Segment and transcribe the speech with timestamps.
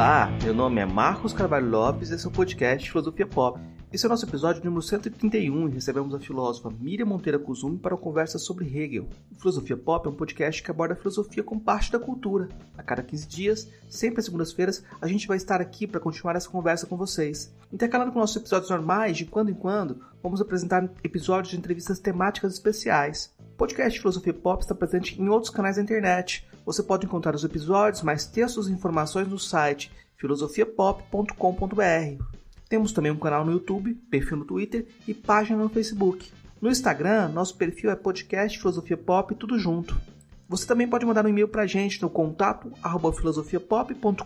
[0.00, 3.60] Olá, meu nome é Marcos Carvalho Lopes e esse é o podcast Filosofia Pop.
[3.92, 7.94] Esse é o nosso episódio número 131 e recebemos a filósofa Miriam Monteira Kuzumi para
[7.94, 9.06] uma conversa sobre Hegel.
[9.30, 12.48] O Filosofia Pop é um podcast que aborda a filosofia como parte da cultura.
[12.78, 16.48] A cada 15 dias, sempre às segundas-feiras, a gente vai estar aqui para continuar essa
[16.48, 17.54] conversa com vocês.
[17.70, 22.54] Intercalando com nossos episódios normais, de quando em quando, vamos apresentar episódios de entrevistas temáticas
[22.54, 23.34] especiais.
[23.38, 26.48] O podcast Filosofia Pop está presente em outros canais da internet.
[26.70, 32.24] Você pode encontrar os episódios, mais textos e informações no site filosofiapop.com.br.
[32.68, 36.30] Temos também um canal no YouTube, perfil no Twitter e página no Facebook.
[36.60, 40.00] No Instagram, nosso perfil é podcast Filosofia Pop, tudo junto.
[40.48, 42.70] Você também pode mandar um e-mail para a gente no contato
[43.16, 44.22] filosofiapop.com.br.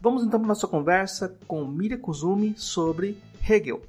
[0.00, 3.82] Vamos então para nossa conversa com Miriam Kuzumi sobre Hegel.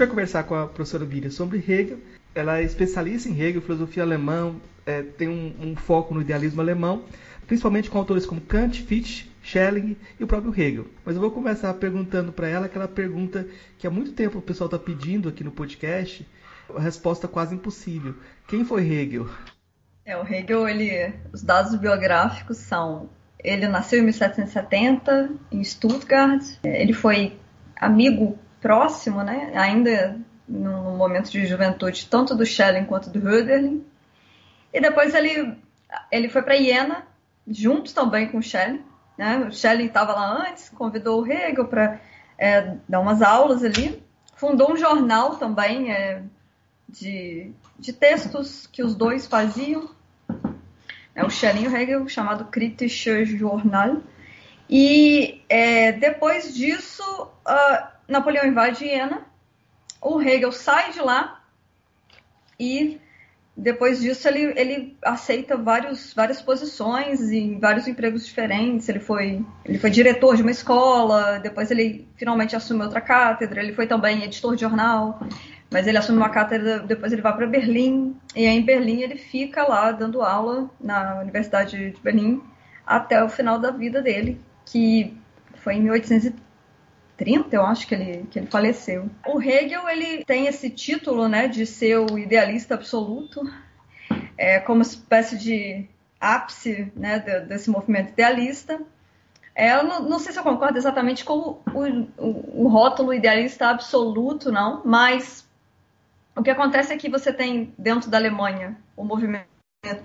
[0.00, 1.98] Vai conversar com a professora Miriam sobre Hegel.
[2.34, 4.54] Ela é especialista em Hegel, filosofia alemã,
[4.86, 7.04] é, tem um, um, foco no idealismo alemão,
[7.46, 10.86] principalmente com autores como Kant, Fichte, Schelling e o próprio Hegel.
[11.04, 13.46] Mas eu vou começar perguntando para ela aquela pergunta
[13.78, 16.26] que há muito tempo o pessoal está pedindo aqui no podcast,
[16.74, 18.14] a resposta quase impossível.
[18.48, 19.28] Quem foi Hegel?
[20.06, 26.94] É, o Hegel, ele, os dados biográficos são, ele nasceu em 1770 em Stuttgart, ele
[26.94, 27.36] foi
[27.76, 33.84] amigo próximo, né, ainda no momento de juventude, tanto do Schelling quanto do Hölderlin.
[34.72, 35.56] E depois ele,
[36.10, 37.06] ele foi para Iena,
[37.46, 38.82] juntos também com o Schelling.
[39.16, 39.38] Né?
[39.48, 42.00] O Schelling estava lá antes, convidou o Hegel para
[42.36, 44.02] é, dar umas aulas ali.
[44.34, 46.22] Fundou um jornal também é,
[46.88, 49.90] de, de textos que os dois faziam.
[51.14, 53.98] É, o Schelling e o Hegel, chamado Kritischer Journal.
[54.68, 57.02] E é, depois disso,
[57.46, 59.30] uh, Napoleão invade Iena
[60.00, 61.42] o Hegel sai de lá
[62.58, 63.00] e
[63.56, 68.88] depois disso ele, ele aceita vários, várias posições em vários empregos diferentes.
[68.88, 73.62] Ele foi, ele foi diretor de uma escola, depois ele finalmente assume outra cátedra.
[73.62, 75.20] Ele foi também editor de jornal,
[75.70, 78.16] mas ele assume uma cátedra, depois ele vai para Berlim.
[78.34, 82.42] E aí em Berlim ele fica lá dando aula na Universidade de Berlim
[82.86, 85.14] até o final da vida dele, que
[85.56, 86.49] foi em 1830.
[87.20, 89.10] 30, eu acho que ele, que ele faleceu.
[89.26, 93.42] O Hegel ele tem esse título né, de ser o idealista absoluto,
[94.38, 95.86] é, como espécie de
[96.18, 98.80] ápice né, desse movimento idealista.
[99.54, 103.68] É, eu não, não, sei se eu concordo exatamente com o, o, o, rótulo idealista
[103.68, 105.46] absoluto, não, mas
[106.34, 109.46] o que acontece é que você tem dentro da Alemanha o movimento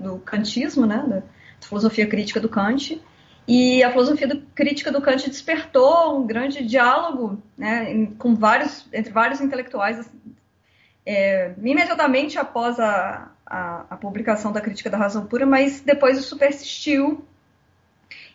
[0.02, 1.24] do kantismo, né, da
[1.66, 3.02] filosofia crítica do Kant,
[3.48, 9.12] e a filosofia do, crítica do Kant despertou um grande diálogo né, com vários, entre
[9.12, 10.20] vários intelectuais assim,
[11.06, 16.38] é, imediatamente após a, a, a, publicação da Crítica da Razão Pura, mas depois isso
[16.38, 17.24] persistiu.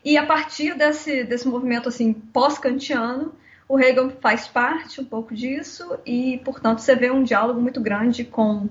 [0.05, 3.35] E a partir desse, desse movimento assim, pós-kantiano,
[3.69, 8.25] o Hegel faz parte um pouco disso e, portanto, você vê um diálogo muito grande
[8.25, 8.69] com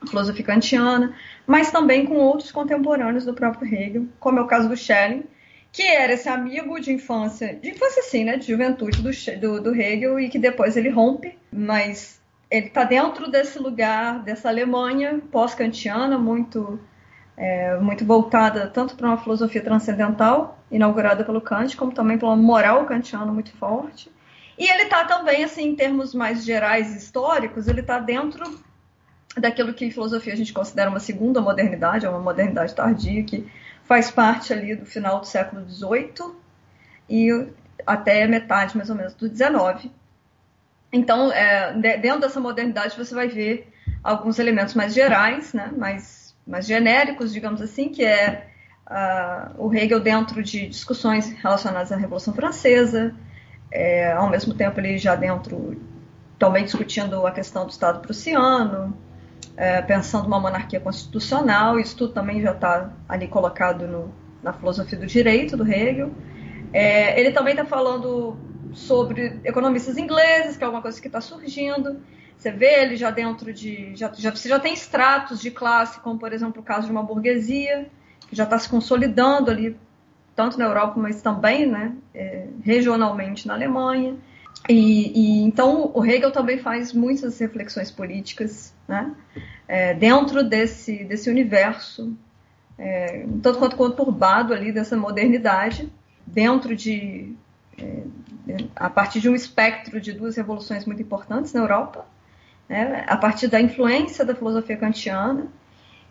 [0.00, 4.68] a filosofia kantiana, mas também com outros contemporâneos do próprio Hegel, como é o caso
[4.68, 5.24] do Schelling,
[5.74, 9.74] que era esse amigo de infância, de infância sim, né, de juventude do, do, do
[9.74, 16.16] Hegel e que depois ele rompe, mas ele está dentro desse lugar, dessa Alemanha pós-kantiana,
[16.16, 16.78] muito,
[17.36, 22.36] é, muito voltada tanto para uma filosofia transcendental, inaugurada pelo Kant, como também para uma
[22.36, 24.08] moral kantiana muito forte.
[24.56, 28.44] E ele está também, assim, em termos mais gerais históricos, ele está dentro
[29.36, 33.44] daquilo que em filosofia a gente considera uma segunda modernidade, uma modernidade tardia, que
[33.84, 36.34] faz parte ali do final do século XVIII
[37.08, 37.48] e
[37.86, 39.90] até metade, mais ou menos, do XIX.
[40.92, 43.72] Então, é, dentro dessa modernidade, você vai ver
[44.02, 48.46] alguns elementos mais gerais, né, mais, mais genéricos, digamos assim, que é
[48.86, 53.14] uh, o Hegel dentro de discussões relacionadas à Revolução Francesa,
[53.70, 55.80] é, ao mesmo tempo ele já dentro,
[56.38, 58.96] também discutindo a questão do Estado prussiano,
[59.56, 64.12] é, pensando uma monarquia constitucional, isso tudo também já está ali colocado no,
[64.42, 66.10] na filosofia do direito do Hegel.
[66.72, 68.36] É, ele também está falando
[68.72, 72.00] sobre economistas ingleses, que é uma coisa que está surgindo.
[72.36, 73.94] Você vê ele já dentro de.
[73.94, 77.02] Já, já, você já tem estratos de classe, como por exemplo o caso de uma
[77.02, 77.88] burguesia,
[78.28, 79.76] que já está se consolidando ali,
[80.34, 84.16] tanto na Europa, mas também né, é, regionalmente na Alemanha.
[84.68, 89.14] E, e, então o Hegel também faz muitas reflexões políticas né,
[89.68, 92.16] é, dentro desse, desse universo,
[92.78, 95.92] é, tanto quanto conturbado ali dessa modernidade,
[96.26, 97.34] dentro de
[97.78, 98.02] é,
[98.74, 102.06] a partir de um espectro de duas revoluções muito importantes na Europa,
[102.68, 105.46] né, a partir da influência da filosofia kantiana.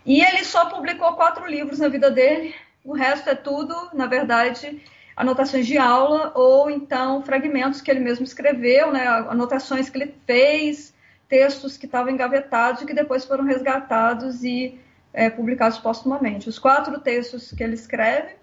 [0.05, 2.53] E ele só publicou quatro livros na vida dele,
[2.83, 4.81] o resto é tudo, na verdade,
[5.15, 10.93] anotações de aula ou então fragmentos que ele mesmo escreveu, né, anotações que ele fez,
[11.27, 14.79] textos que estavam engavetados e que depois foram resgatados e
[15.13, 16.49] é, publicados postumamente.
[16.49, 18.35] Os quatro textos que ele escreve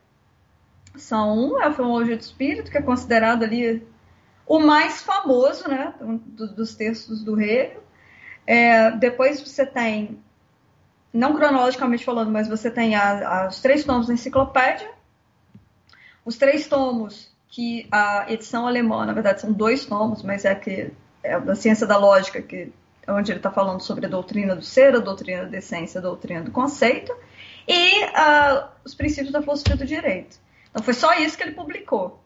[0.97, 3.87] são um é a Filologia do Espírito, que é considerado ali
[4.47, 5.95] o mais famoso né,
[6.31, 7.83] dos textos do Hegel.
[8.47, 10.19] É, depois você tem,
[11.13, 14.91] não cronologicamente falando, mas você tem a, a, os três tomos da enciclopédia,
[16.25, 20.93] os três tomos que a edição alemã, na verdade são dois tomos, mas é que
[21.23, 22.73] é da ciência da lógica, que
[23.07, 26.03] é onde ele está falando sobre a doutrina do ser, a doutrina da essência, a
[26.03, 27.13] doutrina do conceito,
[27.67, 30.39] e uh, os princípios da filosofia do direito.
[30.71, 32.23] Então foi só isso que ele publicou.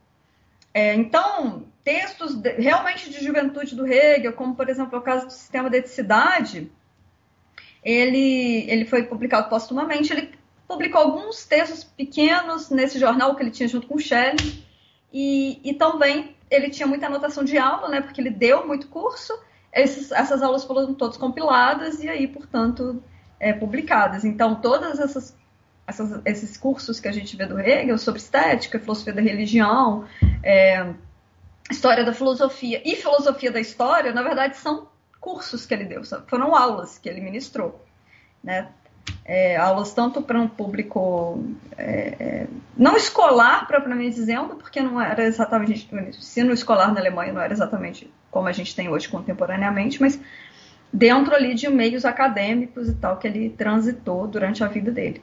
[0.72, 5.32] É, então, textos de, realmente de juventude do Hegel, como por exemplo o caso do
[5.32, 6.70] sistema de eticidade,
[7.82, 10.12] ele, ele foi publicado postumamente.
[10.12, 10.32] Ele
[10.66, 14.64] publicou alguns textos pequenos nesse jornal que ele tinha junto com o Shelley,
[15.12, 19.32] e, e também ele tinha muita anotação de aula, né, porque ele deu muito curso.
[19.72, 23.02] Esses, essas aulas foram todas compiladas e aí, portanto,
[23.40, 24.24] é, publicadas.
[24.24, 25.36] Então, todas essas
[25.86, 30.06] essas, esses cursos que a gente vê do Hegel sobre estética, filosofia da religião,
[30.42, 30.94] é,
[31.70, 34.88] história da filosofia e filosofia da história, na verdade, são
[35.20, 37.82] cursos que ele deu, foram aulas que ele ministrou,
[38.42, 38.68] né?
[39.24, 41.42] É, aulas tanto para um público
[41.78, 42.46] é, é,
[42.76, 47.52] não escolar, propriamente dizendo, porque não era exatamente o ensino escolar na Alemanha não era
[47.52, 50.20] exatamente como a gente tem hoje contemporaneamente, mas
[50.92, 55.22] dentro ali de meios acadêmicos e tal que ele transitou durante a vida dele.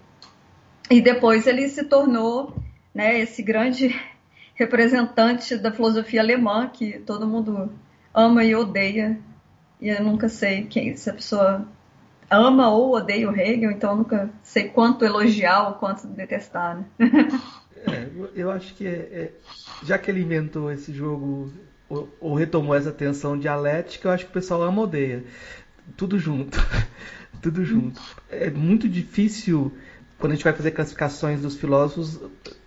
[0.89, 2.53] E depois ele se tornou
[2.93, 3.95] né, esse grande
[4.55, 7.71] representante da filosofia alemã que todo mundo
[8.13, 9.17] ama e odeia.
[9.79, 11.65] E eu nunca sei quem, se a pessoa
[12.31, 16.77] ama ou odeia o Hegel, então eu nunca sei quanto elogiar ou quanto detestar.
[16.77, 16.85] Né?
[17.85, 19.31] É, eu acho que é, é,
[19.83, 21.51] já que ele inventou esse jogo
[21.89, 25.23] ou, ou, retomou essa tensão dialética, eu acho que o pessoal ama ou odeia.
[25.97, 26.57] Tudo junto.
[27.41, 27.99] Tudo junto.
[28.29, 29.75] É muito difícil
[30.21, 32.21] quando a gente vai fazer classificações dos filósofos,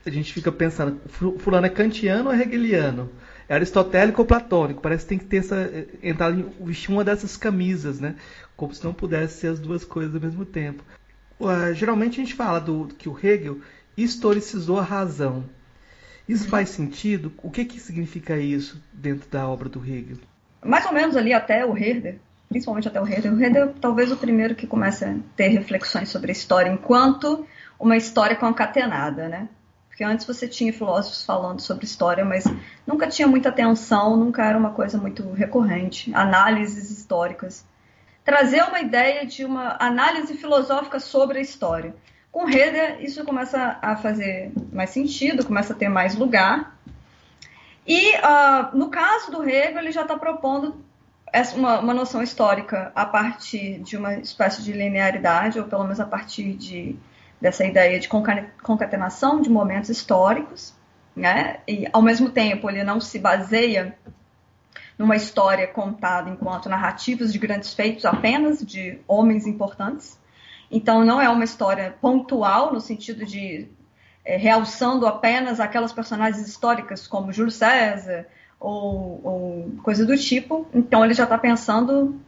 [0.04, 1.00] a gente fica pensando,
[1.38, 3.08] fulano é kantiano ou é hegeliano?
[3.48, 4.82] É aristotélico ou platônico?
[4.82, 5.70] Parece que tem que ter essa,
[6.02, 8.16] entrar em vestir uma dessas camisas, né?
[8.56, 10.84] Como se não pudesse ser as duas coisas ao mesmo tempo.
[11.38, 13.60] Uh, geralmente a gente fala do que o Hegel
[13.96, 15.44] historicizou a razão.
[16.28, 17.32] Isso faz sentido?
[17.42, 20.16] O que, que significa isso dentro da obra do Hegel?
[20.64, 22.18] Mais ou menos ali até o Herder,
[22.48, 23.32] principalmente até o Herder.
[23.32, 27.46] O Herder é talvez o primeiro que começa a ter reflexões sobre a história enquanto
[27.78, 29.48] uma história concatenada, né?
[29.88, 32.44] Porque antes você tinha filósofos falando sobre história, mas
[32.86, 36.12] nunca tinha muita atenção, nunca era uma coisa muito recorrente.
[36.14, 37.64] Análises históricas.
[38.24, 41.94] Trazer uma ideia de uma análise filosófica sobre a história.
[42.32, 46.76] Com Herder, isso começa a fazer mais sentido, começa a ter mais lugar.
[47.86, 50.82] E uh, no caso do Hegel, ele já está propondo
[51.54, 56.06] uma, uma noção histórica a partir de uma espécie de linearidade, ou pelo menos a
[56.06, 56.96] partir de,
[57.40, 60.74] dessa ideia de concatenação de momentos históricos,
[61.14, 61.58] né?
[61.68, 63.96] E ao mesmo tempo ele não se baseia
[64.98, 70.18] numa história contada enquanto narrativas de grandes feitos apenas de homens importantes.
[70.70, 73.68] Então não é uma história pontual no sentido de
[74.24, 78.26] é, realçando apenas aquelas personagens históricas como Júlio César
[78.58, 80.66] ou, ou coisa do tipo.
[80.72, 82.18] Então ele já está pensando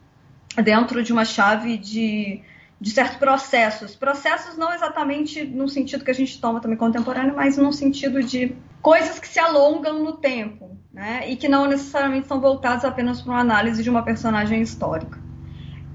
[0.62, 2.42] dentro de uma chave de,
[2.80, 3.96] de certos processos.
[3.96, 8.54] Processos não exatamente no sentido que a gente toma também contemporâneo, mas no sentido de
[8.82, 11.28] coisas que se alongam no tempo, né?
[11.28, 15.18] E que não necessariamente são voltadas apenas para uma análise de uma personagem histórica.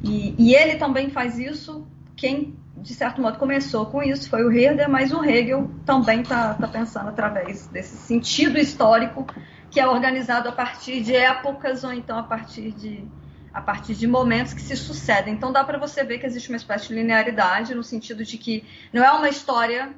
[0.04, 4.52] E, e ele também faz isso, quem de certo modo começou com isso foi o
[4.52, 9.28] Herder, mas o Hegel também está tá pensando através desse sentido histórico
[9.70, 13.06] que é organizado a partir de épocas ou então a partir de
[13.53, 15.34] a partir de momentos que se sucedem.
[15.34, 18.65] Então dá para você ver que existe uma espécie de linearidade no sentido de que
[18.93, 19.93] não é uma história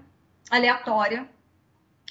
[0.50, 1.28] aleatória,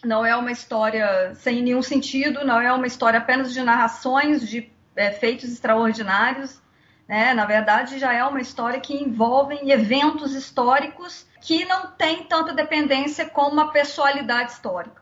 [0.05, 4.71] não é uma história sem nenhum sentido, não é uma história apenas de narrações de
[4.97, 6.61] é, feitos extraordinários.
[7.09, 7.35] Né?
[7.35, 13.29] Na verdade, já é uma história que envolve eventos históricos que não tem tanta dependência
[13.29, 15.02] com uma pessoalidade histórica.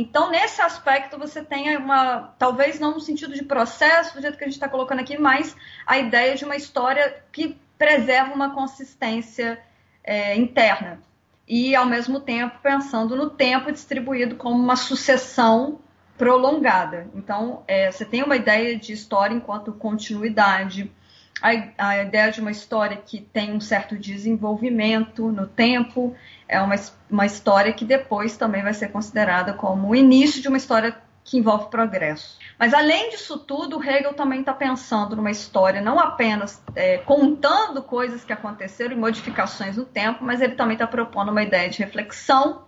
[0.00, 4.44] Então, nesse aspecto, você tem uma, talvez não no sentido de processo, do jeito que
[4.44, 9.60] a gente está colocando aqui, mas a ideia de uma história que preserva uma consistência
[10.04, 11.00] é, interna.
[11.48, 15.80] E, ao mesmo tempo, pensando no tempo distribuído como uma sucessão
[16.16, 17.10] prolongada.
[17.12, 20.92] Então, é, você tem uma ideia de história enquanto continuidade,
[21.42, 26.14] a, a, ideia de uma história que tem um certo desenvolvimento no tempo,
[26.48, 26.74] é uma,
[27.10, 31.36] uma história que depois também vai ser considerada como o início de uma história que
[31.36, 32.38] envolve progresso.
[32.58, 38.24] Mas além disso tudo, Hegel também está pensando numa história não apenas é, contando coisas
[38.24, 42.66] que aconteceram e modificações no tempo, mas ele também está propondo uma ideia de reflexão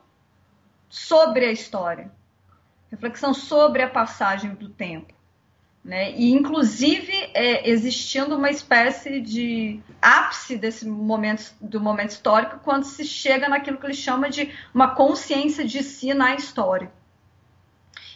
[0.88, 2.10] sobre a história,
[2.90, 5.19] reflexão sobre a passagem do tempo.
[5.82, 6.12] Né?
[6.12, 13.04] E, inclusive, é, existindo uma espécie de ápice desse momento, do momento histórico, quando se
[13.04, 16.92] chega naquilo que ele chama de uma consciência de si na história.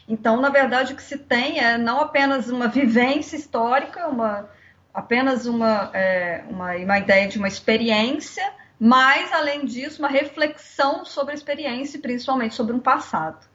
[0.07, 4.47] Então, na verdade, o que se tem é não apenas uma vivência histórica, uma,
[4.93, 8.45] apenas uma, é, uma, uma ideia de uma experiência,
[8.79, 13.54] mas, além disso, uma reflexão sobre a experiência, principalmente sobre um passado.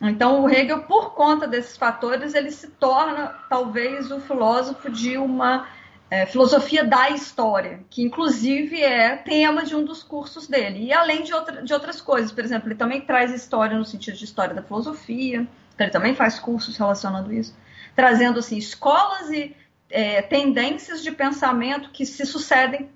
[0.00, 5.66] Então, o Hegel, por conta desses fatores, ele se torna talvez o filósofo de uma
[6.10, 10.84] é, filosofia da história, que inclusive é tema de um dos cursos dele.
[10.84, 14.16] E além de, outra, de outras coisas, por exemplo, ele também traz história no sentido
[14.16, 17.56] de história da filosofia, então ele também faz cursos relacionando isso,
[17.96, 19.56] trazendo assim escolas e
[19.90, 22.90] é, tendências de pensamento que se sucedem,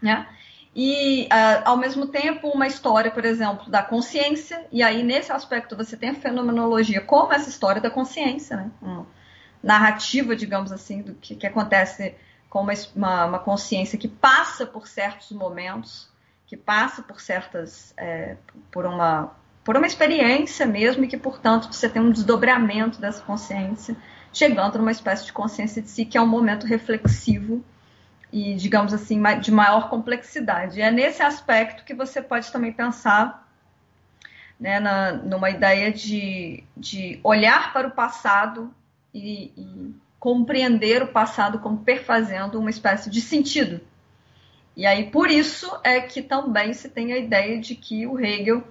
[0.00, 0.26] né?
[0.74, 5.76] E uh, ao mesmo tempo uma história, por exemplo, da consciência, e aí nesse aspecto
[5.76, 8.70] você tem a fenomenologia como essa história da consciência, né?
[8.82, 9.06] Uma
[9.62, 12.14] narrativa, digamos assim, do que, que acontece
[12.50, 16.08] com uma, uma, uma, consciência que passa por certos momentos,
[16.46, 18.36] que passa por certas, é,
[18.70, 19.32] por uma
[19.64, 23.96] por uma experiência mesmo e que, portanto, você tem um desdobramento dessa consciência,
[24.30, 27.64] chegando numa espécie de consciência de si que é um momento reflexivo
[28.34, 30.82] e, digamos assim, de maior complexidade.
[30.82, 33.48] É nesse aspecto que você pode também pensar
[34.58, 38.74] né, na, numa ideia de, de olhar para o passado
[39.14, 43.80] e, e compreender o passado como perfazendo uma espécie de sentido.
[44.76, 48.64] E aí, por isso é que também se tem a ideia de que o Hegel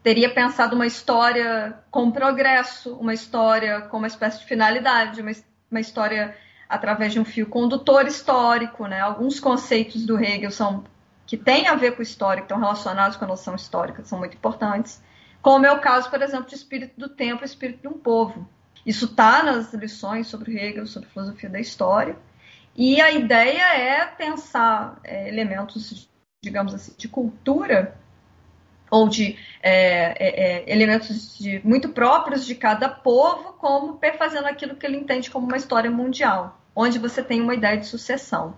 [0.00, 5.32] teria pensado uma história com progresso, uma história com uma espécie de finalidade, uma,
[5.68, 6.36] uma história
[6.68, 9.00] através de um fio condutor histórico, né?
[9.00, 10.84] Alguns conceitos do Hegel são
[11.26, 14.34] que têm a ver com o histórico, estão relacionados com a noção histórica, são muito
[14.34, 15.02] importantes.
[15.42, 18.48] Como é o caso, por exemplo, de espírito do tempo espírito de um povo.
[18.84, 22.16] Isso está nas lições sobre Hegel, sobre filosofia da história.
[22.74, 26.08] E a ideia é pensar é, elementos,
[26.42, 27.94] digamos assim, de cultura
[28.90, 34.76] ou de é, é, é, elementos de, muito próprios de cada povo, como fazendo aquilo
[34.76, 38.54] que ele entende como uma história mundial, onde você tem uma ideia de sucessão,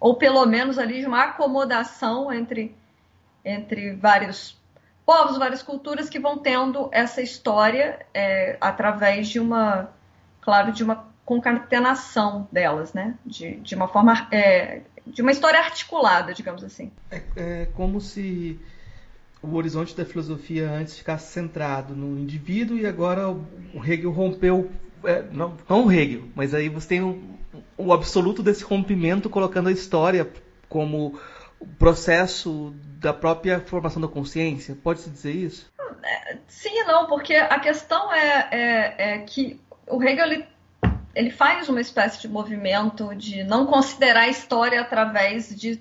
[0.00, 2.74] ou pelo menos ali de uma acomodação entre,
[3.44, 4.58] entre vários
[5.04, 9.90] povos, várias culturas que vão tendo essa história é, através de uma,
[10.40, 13.16] claro, de uma concatenação delas, né?
[13.24, 16.90] De, de uma forma, é, de uma história articulada, digamos assim.
[17.10, 18.58] É, é como se
[19.42, 24.72] o horizonte da filosofia antes ficasse centrado no indivíduo e agora o Hegel rompeu,
[25.04, 27.22] é, não, não o Hegel, mas aí você tem o,
[27.76, 30.30] o absoluto desse rompimento colocando a história
[30.68, 31.18] como
[31.60, 34.76] o processo da própria formação da consciência?
[34.82, 35.72] Pode-se dizer isso?
[36.48, 40.46] Sim e não, porque a questão é, é, é que o Hegel ele,
[41.14, 45.80] ele, faz uma espécie de movimento de não considerar a história através de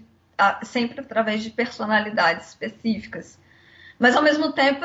[0.63, 3.40] sempre através de personalidades específicas.
[4.00, 4.84] Mas ao mesmo tempo,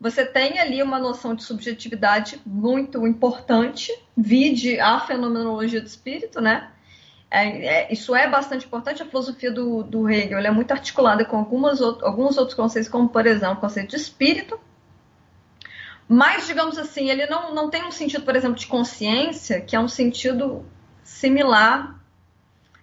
[0.00, 6.70] você tem ali uma noção de subjetividade muito importante, vide a fenomenologia do espírito, né?
[7.30, 9.02] É, é, isso é bastante importante.
[9.02, 13.26] A filosofia do, do Hegel é muito articulada com algumas, alguns outros conceitos, como, por
[13.26, 14.58] exemplo, o conceito de espírito.
[16.08, 19.80] Mas, digamos assim, ele não, não tem um sentido, por exemplo, de consciência, que é
[19.80, 20.64] um sentido
[21.04, 22.00] similar,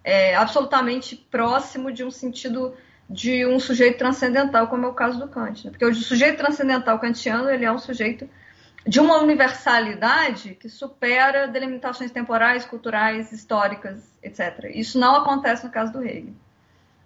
[0.04, 2.74] é, absolutamente próximo de um sentido
[3.10, 5.66] de um sujeito transcendental, como é o caso do Kant.
[5.66, 5.72] Né?
[5.72, 8.30] Porque o sujeito transcendental kantiano ele é um sujeito
[8.86, 14.72] de uma universalidade que supera delimitações temporais, culturais, históricas, etc.
[14.74, 16.34] Isso não acontece no caso do Hegel.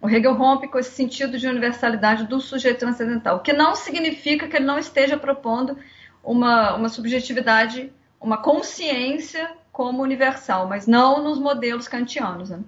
[0.00, 4.48] O Hegel rompe com esse sentido de universalidade do sujeito transcendental, o que não significa
[4.48, 5.78] que ele não esteja propondo
[6.22, 12.50] uma, uma subjetividade, uma consciência como universal, mas não nos modelos kantianos.
[12.50, 12.60] Né?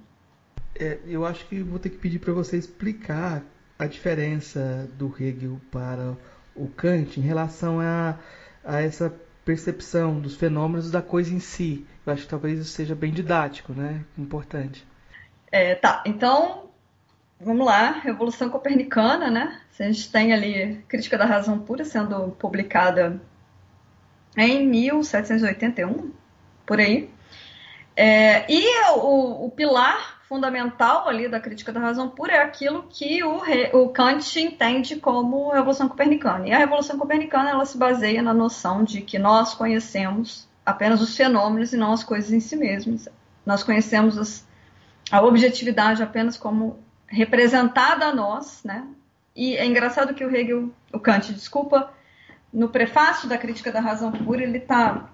[0.78, 3.43] É, eu acho que vou ter que pedir para você explicar
[3.78, 6.16] a diferença do Hegel para
[6.54, 8.19] o Kant em relação a,
[8.64, 9.14] a essa
[9.45, 11.87] percepção dos fenômenos da coisa em si.
[12.07, 14.04] Eu acho que talvez isso seja bem didático, né?
[14.16, 14.87] Importante.
[15.50, 16.71] É, tá, então
[17.40, 19.61] vamos lá, Revolução Copernicana, né?
[19.78, 23.21] A gente tem ali Crítica da Razão Pura sendo publicada
[24.37, 26.12] em 1781,
[26.66, 27.11] por aí.
[27.97, 28.64] É, e
[28.97, 33.40] o, o, pilar fundamental ali da crítica da razão pura é aquilo que o,
[33.75, 36.49] o, Kant entende como revolução copernicana.
[36.49, 41.16] E a revolução copernicana ela se baseia na noção de que nós conhecemos apenas os
[41.16, 43.09] fenômenos e não as coisas em si mesmas.
[43.45, 44.47] Nós conhecemos as,
[45.11, 48.87] a objetividade apenas como representada a nós, né?
[49.37, 51.93] E é engraçado que o Hegel, o Kant, desculpa,
[52.52, 55.09] no prefácio da crítica da razão pura, ele tá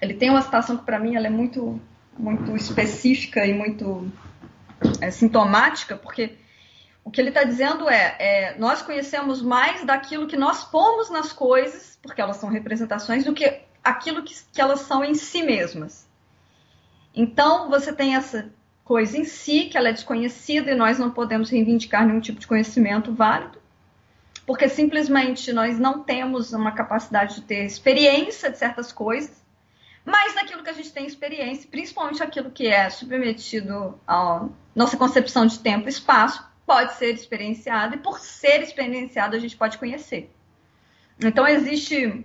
[0.00, 1.80] ele tem uma citação que para mim ela é muito
[2.20, 4.10] muito específica e muito
[5.00, 6.36] é, sintomática, porque
[7.02, 11.32] o que ele está dizendo é, é, nós conhecemos mais daquilo que nós pomos nas
[11.32, 16.06] coisas, porque elas são representações, do que aquilo que, que elas são em si mesmas.
[17.14, 18.52] Então, você tem essa
[18.84, 22.46] coisa em si, que ela é desconhecida e nós não podemos reivindicar nenhum tipo de
[22.46, 23.58] conhecimento válido,
[24.46, 29.39] porque simplesmente nós não temos uma capacidade de ter experiência de certas coisas,
[30.10, 35.46] mas naquilo que a gente tem experiência, principalmente aquilo que é submetido à nossa concepção
[35.46, 40.30] de tempo e espaço, pode ser experienciado, e por ser experienciado a gente pode conhecer.
[41.22, 42.24] Então existe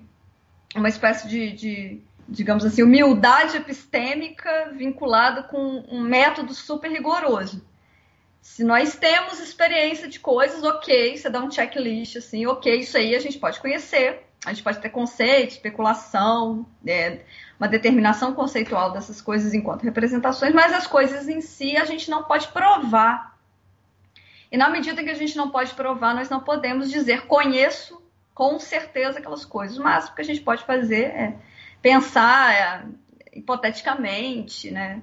[0.75, 7.65] uma espécie de, de digamos assim, humildade epistêmica vinculada com um método super rigoroso.
[8.41, 13.15] Se nós temos experiência de coisas, ok, você dá um checklist, assim, ok, isso aí
[13.15, 17.21] a gente pode conhecer, a gente pode ter conceito, especulação, é,
[17.59, 22.23] uma determinação conceitual dessas coisas enquanto representações, mas as coisas em si a gente não
[22.23, 23.37] pode provar.
[24.51, 28.01] E na medida que a gente não pode provar, nós não podemos dizer conheço
[28.33, 29.77] com certeza aquelas coisas.
[29.77, 31.35] O que a gente pode fazer é
[31.81, 32.85] pensar é,
[33.33, 35.01] hipoteticamente, né?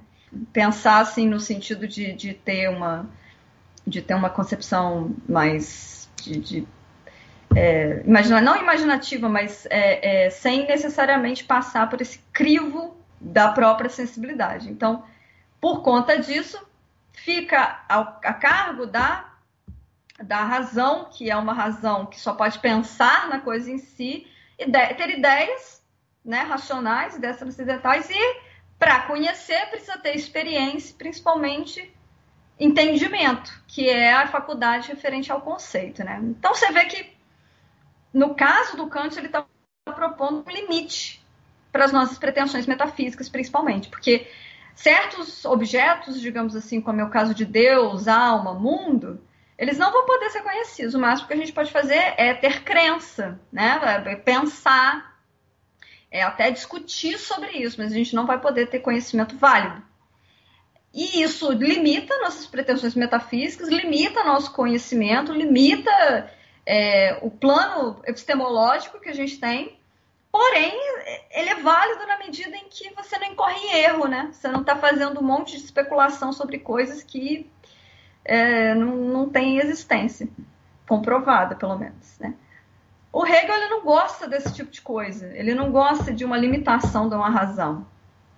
[0.51, 3.09] Pensar assim no sentido de, de ter uma
[3.85, 6.67] de ter uma concepção mais de, de
[7.55, 13.89] é, imagina, não imaginativa, mas é, é, sem necessariamente passar por esse crivo da própria
[13.89, 14.69] sensibilidade.
[14.69, 15.03] Então,
[15.59, 16.59] por conta disso,
[17.13, 19.29] fica a, a cargo da
[20.21, 24.71] da razão, que é uma razão que só pode pensar na coisa em si, e
[24.71, 25.83] ter ideias
[26.23, 28.41] né, racionais e transcendentais, e
[28.77, 31.93] para conhecer precisa ter experiência, principalmente
[32.59, 36.03] entendimento, que é a faculdade referente ao conceito.
[36.03, 36.19] Né?
[36.21, 37.12] Então você vê que,
[38.13, 39.45] no caso do Kant, ele está
[39.85, 41.23] propondo um limite
[41.71, 44.27] para as nossas pretensões metafísicas, principalmente, porque
[44.75, 49.19] certos objetos, digamos assim, como é o caso de Deus, alma, mundo,
[49.57, 50.93] eles não vão poder ser conhecidos.
[50.93, 53.79] O máximo que a gente pode fazer é ter crença, né?
[54.05, 55.17] É pensar,
[56.11, 59.81] é até discutir sobre isso, mas a gente não vai poder ter conhecimento válido.
[60.93, 66.31] E isso limita nossas pretensões metafísicas, limita nosso conhecimento, limita
[66.65, 69.77] é, o plano epistemológico que a gente tem.
[70.31, 70.73] Porém,
[71.31, 74.29] ele é válido na medida em que você não incorre em erro, né?
[74.31, 77.51] Você não está fazendo um monte de especulação sobre coisas que
[78.25, 80.27] é, não, não existência,
[80.87, 82.17] comprovada pelo menos.
[82.19, 82.33] Né?
[83.11, 87.09] O Hegel ele não gosta desse tipo de coisa, ele não gosta de uma limitação
[87.09, 87.85] de uma razão.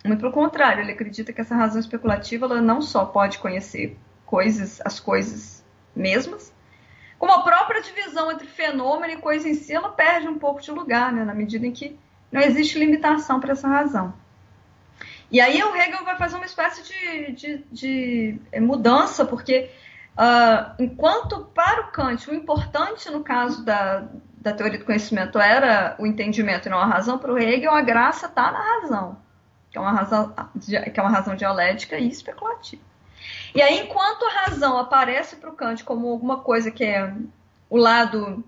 [0.04, 4.82] Muito pelo contrário, ele acredita que essa razão especulativa ela não só pode conhecer coisas,
[4.84, 5.64] as coisas
[5.96, 6.54] mesmas,
[7.18, 10.72] como a própria divisão entre fenômeno e coisa em si, ela perde um pouco de
[10.72, 11.98] lugar, né, na medida em que
[12.32, 14.14] não existe limitação para essa razão.
[15.32, 19.72] E aí o Hegel vai fazer uma espécie de, de, de é, mudança, porque
[20.18, 25.96] uh, enquanto para o Kant o importante no caso da, da teoria do conhecimento era
[25.98, 29.18] o entendimento e não a razão, para o Hegel a graça está na razão,
[29.72, 32.84] que é, uma razão, que é uma razão dialética e especulativa.
[33.54, 37.14] E aí, enquanto a razão aparece para o Kant como alguma coisa que é
[37.70, 38.44] o lado,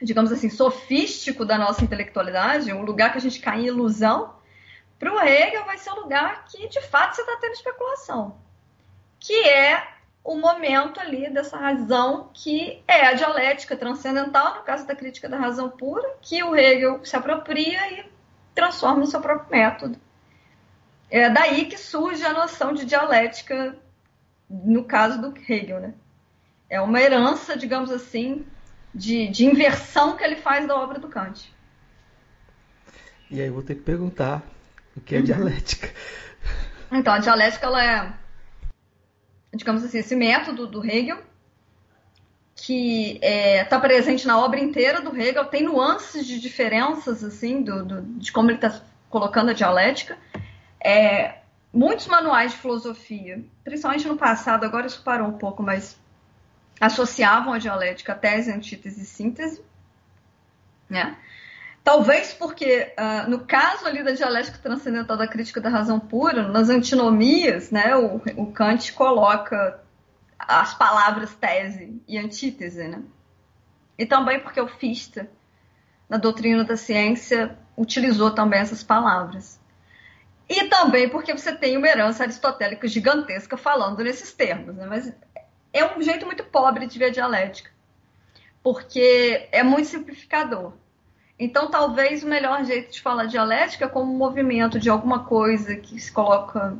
[0.00, 4.34] digamos assim, sofístico da nossa intelectualidade, o lugar que a gente cai em ilusão,
[4.98, 8.36] para o Hegel vai ser o lugar que de fato você está tendo especulação,
[9.18, 9.82] que é
[10.22, 15.38] o momento ali dessa razão que é a dialética transcendental, no caso da crítica da
[15.38, 18.04] razão pura, que o Hegel se apropria e
[18.54, 19.98] transforma no seu próprio método.
[21.10, 23.76] É daí que surge a noção de dialética
[24.50, 25.94] no caso do Hegel, né?
[26.68, 28.44] É uma herança, digamos assim,
[28.94, 31.52] de, de inversão que ele faz da obra do Kant.
[33.30, 34.42] E aí eu vou ter que perguntar
[34.96, 35.88] o que é dialética?
[36.90, 38.12] Então, a dialética ela é,
[39.54, 41.22] digamos assim, esse método do Hegel
[42.56, 47.62] que está é, tá presente na obra inteira do Hegel, tem nuances de diferenças assim
[47.62, 50.18] do, do de como ele está colocando a dialética.
[50.82, 51.39] É,
[51.72, 55.98] muitos manuais de filosofia, principalmente no passado, agora isso parou um pouco, mas
[56.80, 59.62] associavam a dialética a tese, antítese e síntese,
[60.88, 61.16] né?
[61.82, 66.68] Talvez porque, uh, no caso ali da dialética transcendental da crítica da razão pura, nas
[66.68, 69.80] antinomias, né, o, o Kant coloca
[70.38, 73.02] as palavras tese e antítese, né?
[73.96, 75.28] E também porque o Fichte,
[76.08, 79.60] na doutrina da ciência, utilizou também essas palavras.
[80.50, 84.84] E também porque você tem uma herança aristotélica gigantesca falando nesses termos, né?
[84.84, 85.14] Mas
[85.72, 87.70] é um jeito muito pobre de ver a dialética,
[88.60, 90.72] porque é muito simplificador.
[91.38, 95.76] Então, talvez o melhor jeito de falar dialética é como um movimento de alguma coisa
[95.76, 96.76] que se coloca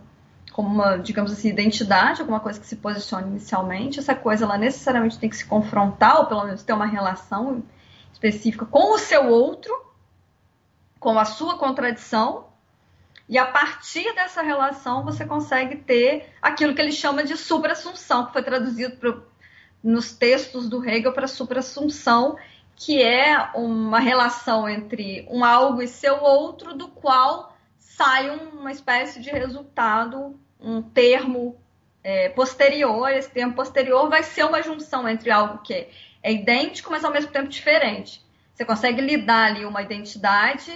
[0.53, 4.01] como uma, digamos assim, identidade, alguma coisa que se posiciona inicialmente.
[4.01, 7.63] Essa coisa ela necessariamente tem que se confrontar, ou pelo menos ter uma relação
[8.13, 9.73] específica com o seu outro,
[10.99, 12.50] com a sua contradição,
[13.31, 18.33] e a partir dessa relação você consegue ter aquilo que ele chama de suprassunção, que
[18.33, 19.25] foi traduzido pro,
[19.81, 22.37] nos textos do Hegel para suprassunção,
[22.75, 29.21] que é uma relação entre um algo e seu outro, do qual sai uma espécie
[29.21, 31.57] de resultado, um termo
[32.03, 33.11] é, posterior.
[33.11, 35.87] Esse termo posterior vai ser uma junção entre algo que
[36.21, 38.21] é idêntico, mas ao mesmo tempo diferente.
[38.53, 40.73] Você consegue lidar ali uma identidade,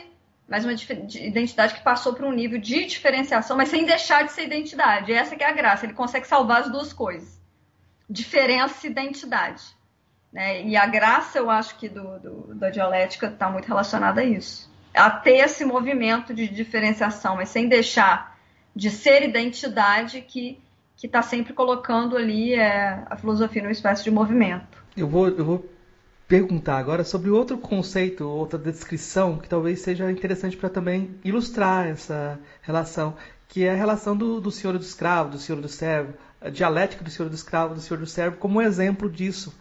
[0.49, 4.45] mas uma identidade que passou para um nível de diferenciação, mas sem deixar de ser
[4.45, 5.13] identidade.
[5.13, 5.87] Essa é a graça.
[5.87, 7.41] Ele consegue salvar as duas coisas:
[8.09, 9.63] diferença e identidade.
[10.33, 10.63] Né?
[10.63, 14.73] E a graça, eu acho que do, do da dialética está muito relacionada a isso
[14.95, 18.39] a ter esse movimento de diferenciação, mas sem deixar
[18.75, 20.61] de ser identidade que
[20.97, 24.83] que está sempre colocando ali é, a filosofia numa espécie de movimento.
[24.97, 25.69] Eu vou, eu vou
[26.27, 32.39] perguntar agora sobre outro conceito, outra descrição que talvez seja interessante para também ilustrar essa
[32.63, 33.15] relação,
[33.49, 37.05] que é a relação do, do senhor do escravo, do senhor do servo, a dialética
[37.05, 39.55] do senhor do escravo, do senhor do servo, como um exemplo disso.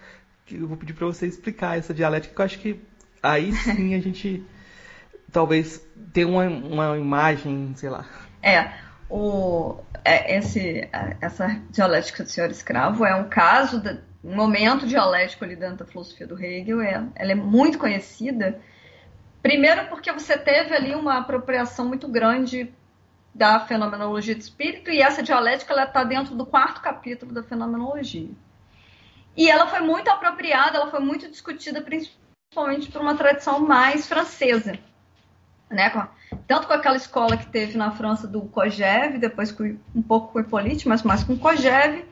[0.51, 2.81] Eu vou pedir para você explicar essa dialética, que eu acho que
[3.21, 4.43] aí sim a gente
[5.31, 5.81] talvez
[6.13, 8.05] ter uma, uma imagem, sei lá.
[8.41, 8.71] É,
[9.09, 10.87] o, é, esse,
[11.21, 15.85] essa dialética do senhor escravo é um caso, de, um momento dialético ali dentro da
[15.85, 18.59] filosofia do Hegel, é, ela é muito conhecida,
[19.41, 22.73] primeiro porque você teve ali uma apropriação muito grande
[23.35, 28.29] da fenomenologia de espírito, e essa dialética está dentro do quarto capítulo da fenomenologia.
[29.35, 34.79] E ela foi muito apropriada, ela foi muito discutida, principalmente por uma tradição mais francesa
[35.73, 35.91] né?
[36.47, 40.39] Tanto com aquela escola que teve na França do Kojève, depois com, um pouco com
[40.39, 42.05] o Hippolyte, mas mais com o Kojève,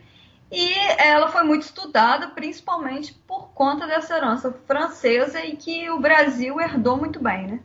[0.52, 6.60] e ela foi muito estudada, principalmente por conta dessa herança francesa e que o Brasil
[6.60, 7.60] herdou muito bem, né?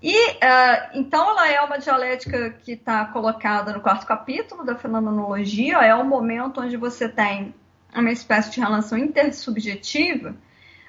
[0.00, 5.78] E uh, então ela é uma dialética que está colocada no quarto capítulo da fenomenologia,
[5.78, 7.54] é o momento onde você tem
[7.92, 10.36] uma espécie de relação intersubjetiva,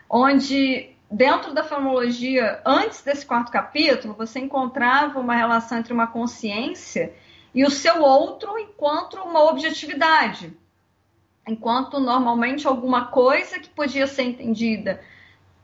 [0.07, 7.13] onde dentro da fenomenologia, antes desse quarto capítulo, você encontrava uma relação entre uma consciência
[7.53, 10.55] e o seu outro enquanto uma objetividade.
[11.47, 15.01] Enquanto normalmente alguma coisa que podia ser entendida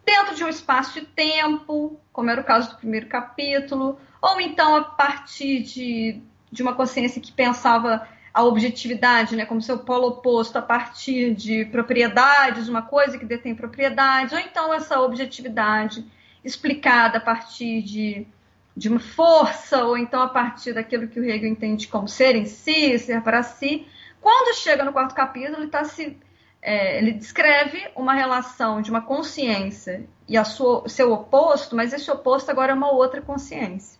[0.06, 4.76] dentro de um espaço de tempo, como era o caso do primeiro capítulo, ou então
[4.76, 10.58] a partir de, de uma consciência que pensava a objetividade, né, como seu polo oposto
[10.58, 16.06] a partir de propriedades, uma coisa que detém propriedades, ou então essa objetividade
[16.44, 18.28] explicada a partir de,
[18.76, 22.46] de uma força, ou então a partir daquilo que o Hegel entende como ser em
[22.46, 23.86] si, ser para si.
[24.22, 26.18] Quando chega no quarto capítulo, ele, tá se,
[26.62, 32.10] é, ele descreve uma relação de uma consciência e a sua, seu oposto, mas esse
[32.12, 34.00] oposto agora é uma outra consciência.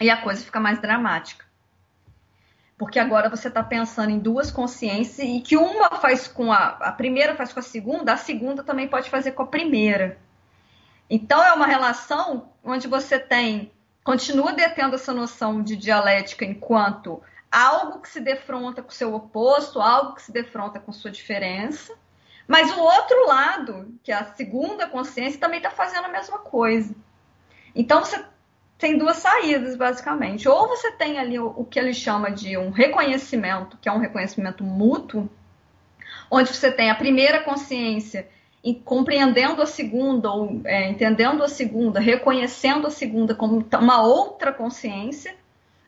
[0.00, 1.44] E a coisa fica mais dramática
[2.76, 6.92] porque agora você está pensando em duas consciências e que uma faz com a, a
[6.92, 10.18] primeira faz com a segunda, a segunda também pode fazer com a primeira.
[11.08, 13.70] Então é uma relação onde você tem,
[14.02, 17.22] continua detendo essa noção de dialética enquanto
[17.54, 21.94] algo que se defronta com seu oposto, algo que se defronta com sua diferença,
[22.48, 26.94] mas o outro lado, que é a segunda consciência, também está fazendo a mesma coisa.
[27.74, 28.22] Então você
[28.76, 30.48] tem duas saídas, basicamente.
[30.48, 34.62] Ou você tem ali o, que ele chama de um reconhecimento, que é um reconhecimento
[34.62, 35.30] mútuo,
[36.30, 38.28] onde você tem a primeira consciência
[38.84, 45.36] compreendendo a segunda, ou é, entendendo a segunda, reconhecendo a segunda como uma outra consciência,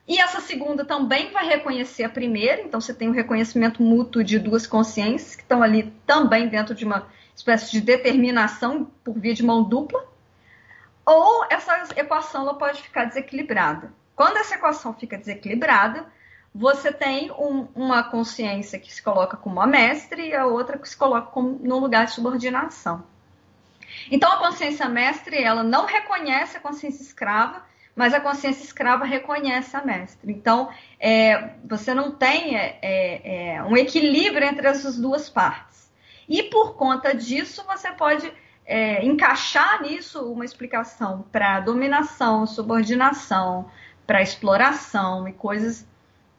[0.08, 4.38] e essa segunda também vai reconhecer a primeira, então você tem um reconhecimento mútuo de
[4.38, 9.42] duas consciências que estão ali também dentro de uma espécie de determinação por via de
[9.42, 10.06] mão dupla
[11.04, 13.92] ou essa equação ela pode ficar desequilibrada.
[14.14, 16.06] Quando essa equação fica desequilibrada,
[16.54, 20.88] você tem um, uma consciência que se coloca como a mestre e a outra que
[20.88, 23.04] se coloca como, no lugar de subordinação.
[24.10, 27.62] Então a consciência mestre, ela não reconhece a consciência escrava,
[27.96, 30.30] mas a consciência escrava reconhece a mestre.
[30.30, 30.68] Então
[31.00, 35.90] é, você não tem é, é, é um equilíbrio entre essas duas partes.
[36.28, 38.30] E por conta disso, você pode
[38.66, 43.70] é, encaixar nisso uma explicação para dominação, subordinação,
[44.06, 45.88] para exploração e coisas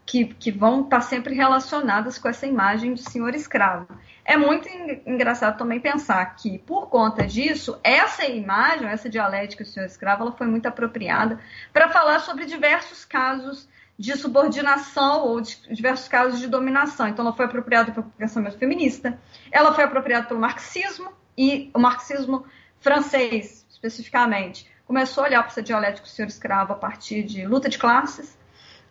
[0.08, 3.88] que, que vão estar tá sempre relacionadas com essa imagem de senhor escravo.
[4.24, 4.68] É muito
[5.06, 10.32] engraçado também pensar que, por conta disso, essa imagem, essa dialética do senhor escravo, ela
[10.32, 11.40] foi muito apropriada
[11.74, 13.68] para falar sobre diversos casos
[14.00, 17.08] de subordinação ou de diversos casos de dominação.
[17.08, 19.20] Então, ela foi apropriada pelo pensamento feminista,
[19.52, 22.46] ela foi apropriada pelo marxismo, e o marxismo
[22.80, 27.68] francês, especificamente, começou a olhar para essa dialética do senhor escravo a partir de luta
[27.68, 28.37] de classes.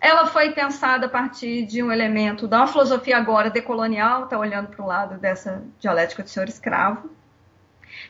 [0.01, 4.85] Ela foi pensada a partir de um elemento da filosofia agora decolonial, está olhando para
[4.85, 7.11] o lado dessa dialética do senhor escravo,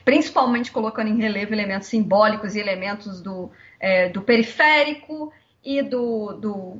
[0.03, 5.31] principalmente colocando em relevo elementos simbólicos e elementos do, é, do periférico
[5.63, 6.77] e do, do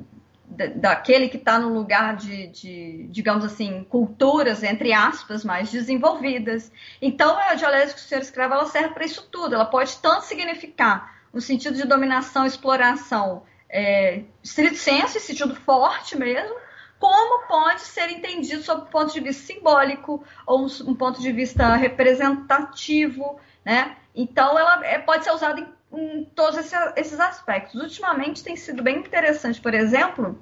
[0.50, 6.72] daquele que está no lugar de, de, digamos assim, culturas, entre aspas, mais desenvolvidas.
[7.02, 9.54] Então, a dialética do ser escravo ela serve para isso tudo.
[9.54, 16.56] Ela pode tanto significar no sentido de dominação, exploração, é, senso, em sentido forte mesmo,
[16.98, 21.30] como pode ser entendido sob o ponto de vista simbólico ou um, um ponto de
[21.32, 23.96] vista representativo, né?
[24.14, 26.58] Então, ela é, pode ser usada em em todos
[26.96, 27.80] esses aspectos.
[27.80, 30.38] Ultimamente tem sido bem interessante, por exemplo,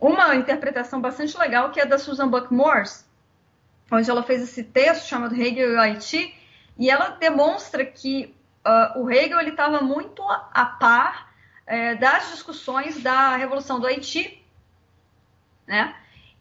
[0.00, 3.04] uma interpretação bastante legal que é da Susan Buck Morse,
[3.90, 6.34] onde ela fez esse texto chamado Hegel e o Haiti,
[6.78, 8.34] e ela demonstra que
[8.66, 11.32] uh, o Hegel ele estava muito a par
[11.66, 14.44] é, das discussões da Revolução do Haiti,
[15.66, 15.94] né?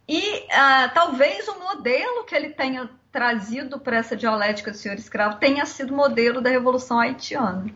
[0.08, 5.38] E uh, talvez o modelo que ele tenha trazido para essa dialética do senhor escravo
[5.38, 7.74] tenha sido modelo da Revolução Haitiana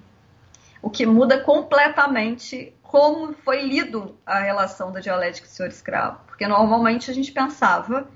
[0.81, 6.19] o que muda completamente como foi lido a relação da dialética senhor-escravo.
[6.25, 8.07] Porque normalmente a gente pensava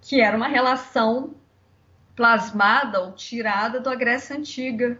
[0.00, 1.34] que era uma relação
[2.14, 4.98] plasmada ou tirada da Grécia Antiga,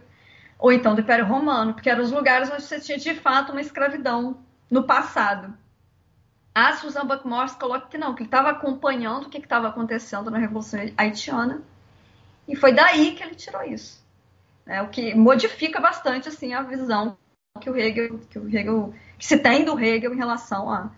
[0.57, 3.61] ou então do Império Romano, porque eram os lugares onde você tinha de fato uma
[3.61, 4.37] escravidão
[4.69, 5.53] no passado.
[6.53, 10.39] A Susan Buckmore coloca que não, que ele estava acompanhando o que estava acontecendo na
[10.39, 11.61] Revolução Haitiana,
[12.47, 14.07] e foi daí que ele tirou isso
[14.67, 17.17] né, o que modifica bastante assim a visão
[17.61, 20.91] que o Hegel, que o Hegel que se tem do Hegel em relação a,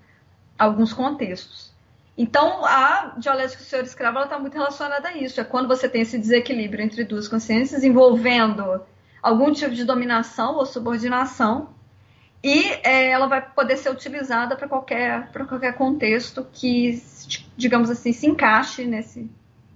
[0.58, 1.72] a alguns contextos.
[2.18, 5.40] Então, a dialética do senhor escravo está muito relacionada a isso.
[5.40, 8.82] É quando você tem esse desequilíbrio entre duas consciências envolvendo
[9.22, 11.70] algum tipo de dominação ou subordinação,
[12.44, 17.02] e é, ela vai poder ser utilizada para qualquer, qualquer contexto que,
[17.58, 19.30] digamos assim, se encaixe nesse,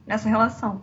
[0.08, 0.82] nessa relação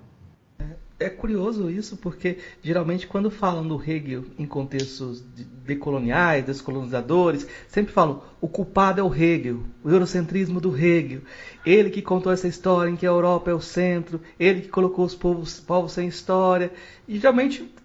[1.00, 5.22] é curioso isso, porque geralmente quando falam do Hegel em contextos
[5.64, 11.22] decoloniais, descolonizadores, sempre falam o culpado é o Hegel, o eurocentrismo do Hegel,
[11.64, 15.06] ele que contou essa história em que a Europa é o centro, ele que colocou
[15.06, 16.70] os povos, povos sem história.
[17.08, 17.79] E geralmente é,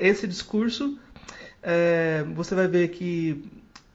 [0.00, 0.98] esse discurso
[1.62, 3.44] é, você vai ver que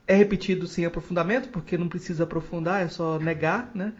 [0.06, 3.92] é repetido sem aprofundamento, porque não precisa aprofundar, é só negar, né?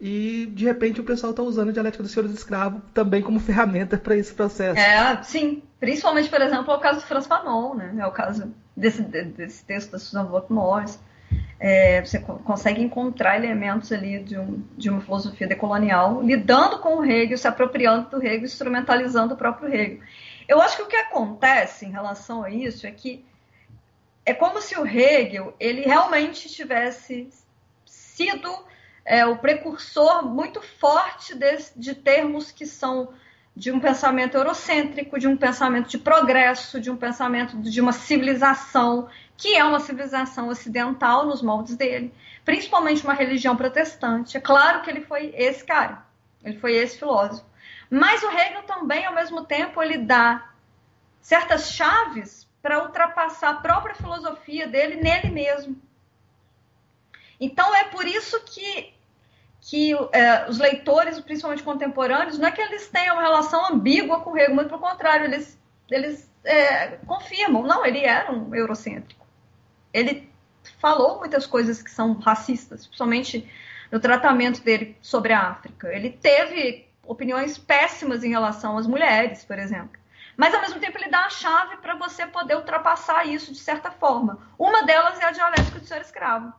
[0.00, 3.96] e de repente o pessoal está usando a dialética dos senhores escravos também como ferramenta
[3.96, 4.78] para esse processo.
[4.78, 5.62] É, sim.
[5.80, 7.94] Principalmente, por exemplo, é o caso do Franz Fanon, né?
[7.98, 10.98] É o caso desse, desse texto da Susan Vogt Morris.
[11.58, 17.04] É, você consegue encontrar elementos ali de, um, de uma filosofia decolonial, lidando com o
[17.04, 20.00] Hegel, se apropriando do Hegel, instrumentalizando o próprio Hegel.
[20.48, 23.24] Eu acho que o que acontece em relação a isso é que
[24.24, 27.28] é como se o Hegel ele realmente tivesse
[27.84, 28.52] sido
[29.04, 33.14] é, o precursor muito forte de, de termos que são
[33.54, 39.08] de um pensamento eurocêntrico, de um pensamento de progresso, de um pensamento de uma civilização,
[39.34, 42.12] que é uma civilização ocidental nos moldes dele,
[42.44, 44.36] principalmente uma religião protestante.
[44.36, 46.04] É claro que ele foi esse cara,
[46.44, 47.45] ele foi esse filósofo.
[47.90, 50.50] Mas o Hegel também, ao mesmo tempo, ele dá
[51.20, 55.76] certas chaves para ultrapassar a própria filosofia dele nele mesmo.
[57.40, 58.94] Então é por isso que
[59.68, 64.30] que é, os leitores, principalmente contemporâneos, não é que eles tenham uma relação ambígua com
[64.30, 65.58] o Hegel, muito pelo contrário, eles,
[65.90, 69.26] eles é, confirmam, não, ele era um eurocêntrico.
[69.92, 70.30] Ele
[70.80, 73.50] falou muitas coisas que são racistas, principalmente
[73.90, 75.88] no tratamento dele sobre a África.
[75.92, 80.00] Ele teve opiniões péssimas em relação às mulheres, por exemplo.
[80.36, 83.90] Mas, ao mesmo tempo, ele dá a chave para você poder ultrapassar isso de certa
[83.90, 84.38] forma.
[84.58, 86.52] Uma delas é a dialética do ser escravo.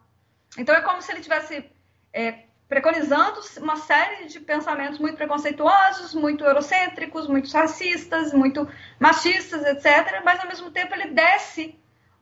[0.58, 1.70] Então, é como se ele tivesse
[2.12, 8.68] é, preconizando uma série de pensamentos muito preconceituosos, muito eurocêntricos, muito racistas, muito
[9.00, 10.22] machistas, etc.
[10.26, 11.78] Mas ao mesmo tempo ele desce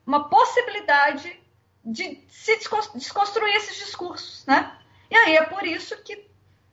[0.06, 1.40] uma possibilidade
[1.84, 4.78] de se desconstruir esses discursos, né?
[5.10, 6.28] E aí é por isso que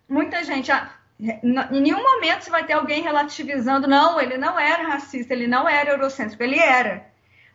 [0.09, 0.91] muita gente, ah,
[1.23, 5.69] em nenhum momento você vai ter alguém relativizando, não, ele não era racista, ele não
[5.69, 7.07] era eurocêntrico, ele era.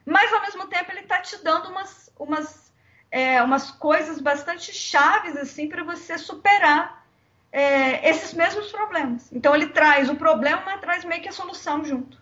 [0.06, 2.74] Mas ao mesmo tempo ele está te dando umas, umas,
[3.12, 7.06] é, umas coisas bastante chaves assim para você superar
[7.52, 9.30] é, esses mesmos problemas.
[9.34, 12.18] Então ele traz o problema, mas traz meio que a solução junto.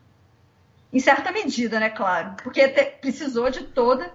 [0.91, 4.11] Em certa medida, né, claro, porque te, precisou de toda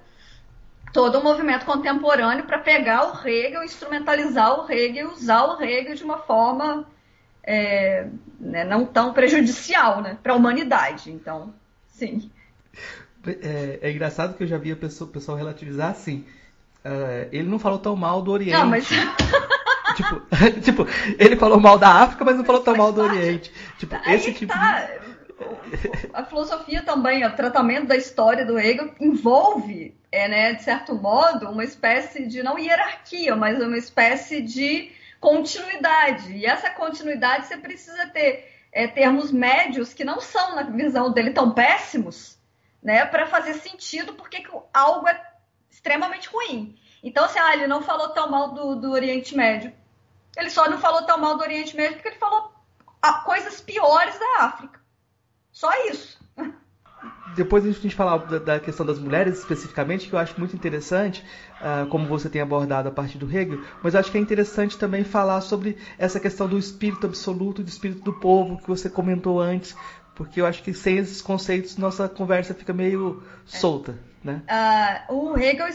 [0.92, 6.02] todo o movimento contemporâneo para pegar o Hegel, instrumentalizar o Hegel usar o Hegel de
[6.02, 6.84] uma forma
[7.42, 8.06] é,
[8.38, 11.10] né, não tão prejudicial né, para a humanidade.
[11.10, 11.52] Então,
[11.88, 12.30] sim.
[13.26, 16.24] É, é, engraçado que eu já vi o pessoal, pessoal relativizar assim.
[16.84, 18.52] Uh, ele não falou tão mal do Oriente.
[18.52, 18.88] Não, mas...
[19.94, 20.22] tipo,
[20.62, 20.86] tipo,
[21.18, 23.52] ele falou mal da África, mas não falou tão mal do Oriente.
[23.78, 24.80] Tipo, Aí esse tipo tá.
[24.80, 25.10] de
[26.12, 31.48] a filosofia também, o tratamento da história do Hegel envolve, é, né, de certo modo,
[31.48, 34.90] uma espécie de, não hierarquia, mas uma espécie de
[35.20, 36.32] continuidade.
[36.32, 41.32] E essa continuidade você precisa ter é, termos médios que não são, na visão dele,
[41.32, 42.38] tão péssimos,
[42.82, 45.32] né, para fazer sentido porque algo é
[45.70, 46.78] extremamente ruim.
[47.02, 49.72] Então, assim, ah, ele não falou tão mal do, do Oriente Médio.
[50.36, 52.52] Ele só não falou tão mal do Oriente Médio porque ele falou
[53.24, 54.80] coisas piores da África.
[55.50, 56.19] Só isso.
[57.36, 61.24] Depois a gente falar da questão das mulheres especificamente, que eu acho muito interessante,
[61.60, 64.76] uh, como você tem abordado a partir do Hegel, mas eu acho que é interessante
[64.76, 69.40] também falar sobre essa questão do espírito absoluto, do espírito do povo, que você comentou
[69.40, 69.76] antes,
[70.14, 73.92] porque eu acho que sem esses conceitos nossa conversa fica meio solta.
[73.92, 74.26] É.
[74.26, 74.42] Né?
[75.08, 75.68] Uh, o Hegel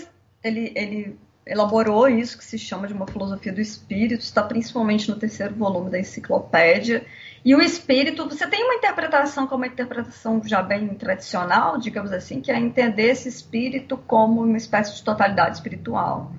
[0.44, 5.16] ele, ele elaborou isso que se chama de uma filosofia do espírito, está principalmente no
[5.16, 7.06] terceiro volume da enciclopédia.
[7.46, 12.42] E o espírito, você tem uma interpretação como uma interpretação já bem tradicional, digamos assim,
[12.42, 16.32] que é entender esse espírito como uma espécie de totalidade espiritual.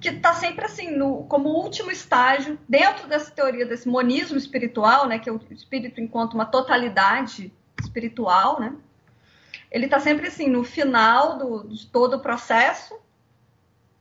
[0.00, 5.18] Que está sempre assim, no, como último estágio, dentro dessa teoria desse monismo espiritual, né,
[5.18, 8.76] que é o espírito enquanto uma totalidade espiritual, né,
[9.68, 12.96] ele está sempre assim, no final do, de todo o processo,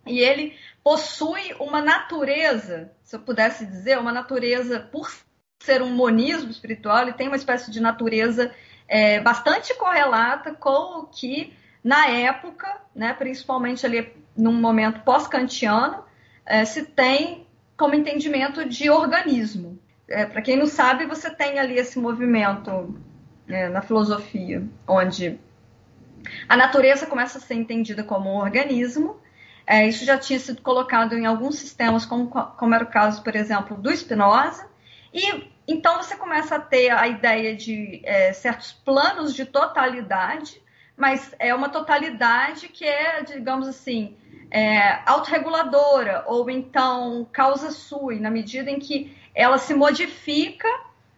[0.06, 5.10] e ele possui uma natureza, se eu pudesse dizer, uma natureza por
[5.60, 8.52] ser um monismo espiritual, ele tem uma espécie de natureza
[8.88, 16.04] é, bastante correlata com o que, na época, né, principalmente ali num momento pós-kantiano,
[16.46, 19.80] é, se tem como entendimento de organismo.
[20.08, 22.98] É, Para quem não sabe, você tem ali esse movimento
[23.48, 25.40] é, na filosofia, onde
[26.48, 29.18] a natureza começa a ser entendida como um organismo.
[29.66, 33.36] É, isso já tinha sido colocado em alguns sistemas, como, como era o caso, por
[33.36, 34.66] exemplo, do Spinoza,
[35.14, 40.62] e então você começa a ter a ideia de é, certos planos de totalidade,
[40.96, 44.16] mas é uma totalidade que é, digamos assim,
[44.50, 50.68] é, autorreguladora, ou então causa sui, na medida em que ela se modifica,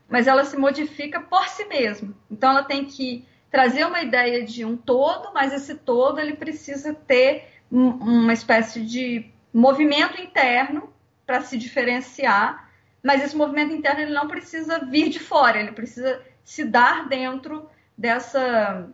[0.09, 2.13] mas ela se modifica por si mesma.
[2.29, 6.93] Então ela tem que trazer uma ideia de um todo, mas esse todo ele precisa
[6.93, 10.91] ter uma espécie de movimento interno
[11.25, 12.68] para se diferenciar
[13.03, 17.69] mas esse movimento interno ele não precisa vir de fora, ele precisa se dar dentro
[17.97, 18.87] dessa,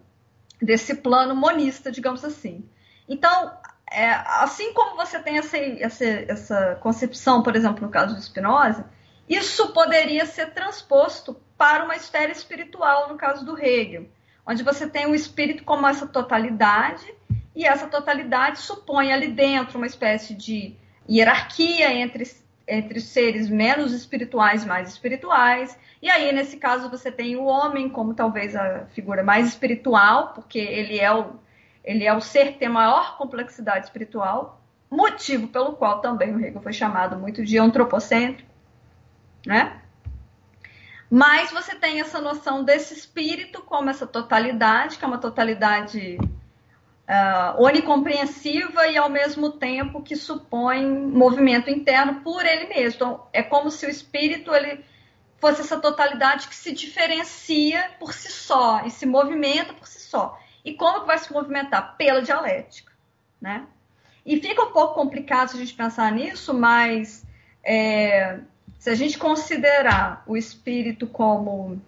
[0.62, 2.68] desse plano monista, digamos assim.
[3.08, 3.52] Então,
[3.92, 8.90] é, assim como você tem essa, essa, essa concepção, por exemplo, no caso do Spinoza,
[9.28, 14.08] isso poderia ser transposto para uma esfera espiritual, no caso do Hegel,
[14.46, 17.14] onde você tem o espírito como essa totalidade,
[17.56, 20.76] e essa totalidade supõe ali dentro uma espécie de
[21.10, 22.24] hierarquia entre
[22.68, 25.78] entre seres menos espirituais e mais espirituais.
[26.02, 30.60] E aí, nesse caso, você tem o homem como talvez a figura mais espiritual, porque
[30.60, 31.36] ele é o,
[31.84, 36.62] ele é o ser que tem maior complexidade espiritual, motivo pelo qual também o Hegel
[36.62, 38.50] foi chamado muito de antropocêntrico,
[39.46, 39.82] né?
[41.10, 46.18] Mas você tem essa noção desse espírito como essa totalidade, que é uma totalidade
[47.08, 52.96] uh, onicompreensiva e ao mesmo tempo que supõe movimento interno por ele mesmo.
[52.96, 54.84] Então, é como se o espírito ele
[55.38, 60.40] fosse essa totalidade que se diferencia por si só e se movimenta por si só.
[60.64, 61.96] E como que vai se movimentar?
[61.98, 62.92] Pela dialética,
[63.40, 63.68] né?
[64.26, 67.24] E fica um pouco complicado se a gente pensar nisso, mas
[67.64, 68.40] é,
[68.80, 71.80] se a gente considerar o espírito como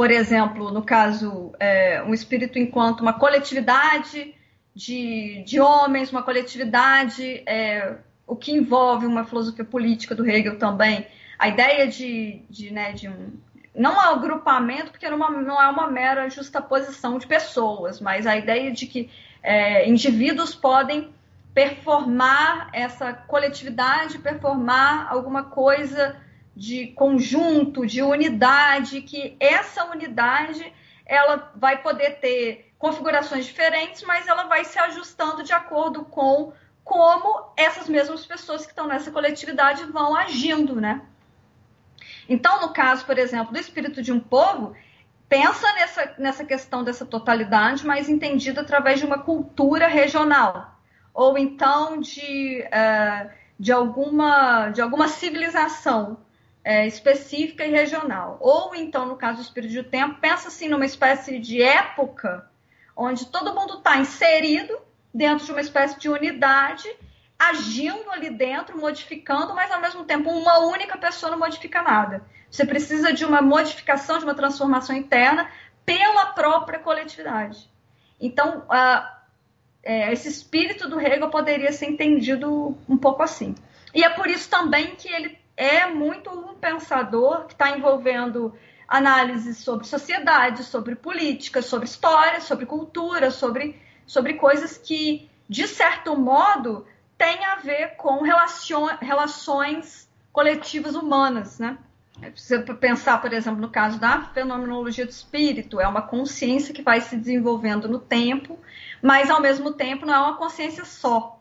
[0.00, 4.34] por exemplo, no caso, é, um espírito enquanto uma coletividade
[4.74, 7.96] de, de homens, uma coletividade é,
[8.26, 11.06] o que envolve uma filosofia política do Hegel também,
[11.38, 13.34] a ideia de, de, né, de um,
[13.74, 18.72] não um agrupamento, porque não, não é uma mera justaposição de pessoas, mas a ideia
[18.72, 19.10] de que
[19.42, 21.10] é, indivíduos podem
[21.52, 26.16] performar essa coletividade, performar alguma coisa
[26.60, 30.70] de conjunto, de unidade, que essa unidade
[31.06, 36.52] ela vai poder ter configurações diferentes, mas ela vai se ajustando de acordo com
[36.84, 41.00] como essas mesmas pessoas que estão nessa coletividade vão agindo, né?
[42.28, 44.76] Então, no caso, por exemplo, do espírito de um povo,
[45.30, 50.78] pensa nessa, nessa questão dessa totalidade, mas entendida através de uma cultura regional,
[51.14, 56.18] ou então de, uh, de, alguma, de alguma civilização
[56.66, 58.38] uh, específica e regional.
[58.40, 62.48] Ou então, no caso do espírito de tempo, pensa assim numa espécie de época
[62.96, 64.78] onde todo mundo está inserido
[65.12, 66.88] dentro de uma espécie de unidade,
[67.38, 72.22] agindo ali dentro, modificando, mas ao mesmo tempo uma única pessoa não modifica nada.
[72.50, 75.50] Você precisa de uma modificação, de uma transformação interna
[75.86, 77.70] pela própria coletividade.
[78.20, 78.64] Então,
[79.82, 83.54] é, esse espírito do Hegel poderia ser entendido um pouco assim.
[83.94, 88.54] E é por isso também que ele é muito um pensador que está envolvendo
[88.88, 96.16] análises sobre sociedade, sobre política, sobre história, sobre cultura, sobre sobre coisas que, de certo
[96.16, 96.84] modo,
[97.16, 101.78] têm a ver com relações coletivas humanas, né?
[102.34, 107.00] Você pensar, por exemplo, no caso da fenomenologia do espírito, é uma consciência que vai
[107.00, 108.58] se desenvolvendo no tempo,
[109.00, 111.39] mas ao mesmo tempo não é uma consciência só,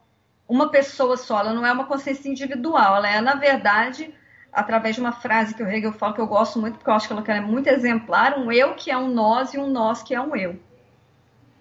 [0.49, 4.11] uma pessoa só, ela não é uma consciência individual, ela é, na verdade,
[4.51, 7.07] através de uma frase que o Hegel fala que eu gosto muito, porque eu acho
[7.07, 10.15] que ela é muito exemplar, um eu que é um nós e um nós que
[10.15, 10.59] é um eu.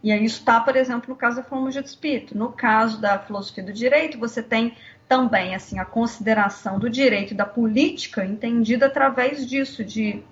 [0.03, 2.39] E aí isso está, por exemplo, no caso da filosofia do espírito.
[2.39, 4.77] No caso da filosofia do direito, você tem
[5.09, 10.23] também assim a consideração do direito e da política entendida através disso, de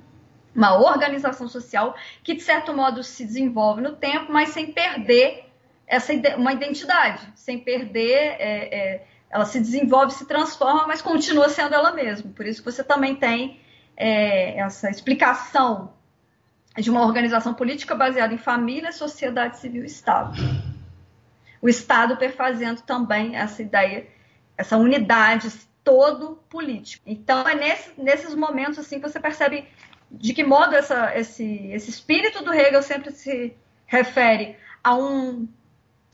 [0.54, 5.45] uma organização social que, de certo modo, se desenvolve no tempo, mas sem perder
[5.86, 8.36] essa uma identidade, sem perder.
[8.38, 12.30] É, é, ela se desenvolve, se transforma, mas continua sendo ela mesma.
[12.32, 13.60] Por isso que você também tem
[13.96, 15.92] é, essa explicação
[16.76, 20.36] de uma organização política baseada em família, sociedade civil e Estado.
[21.60, 24.06] O Estado perfazendo também essa ideia,
[24.56, 25.50] essa unidade
[25.82, 27.02] todo político.
[27.06, 29.66] Então é nesse, nesses momentos assim que você percebe
[30.10, 33.56] de que modo essa, esse, esse espírito do Hegel sempre se
[33.86, 35.48] refere a, um,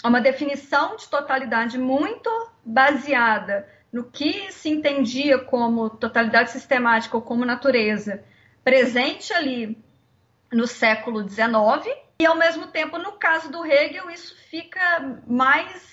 [0.08, 2.30] uma definição de totalidade muito
[2.64, 8.24] baseada no que se entendia como totalidade sistemática ou como natureza,
[8.64, 9.78] presente ali
[10.50, 15.92] no século XIX, e ao mesmo tempo, no caso do Hegel, isso fica mais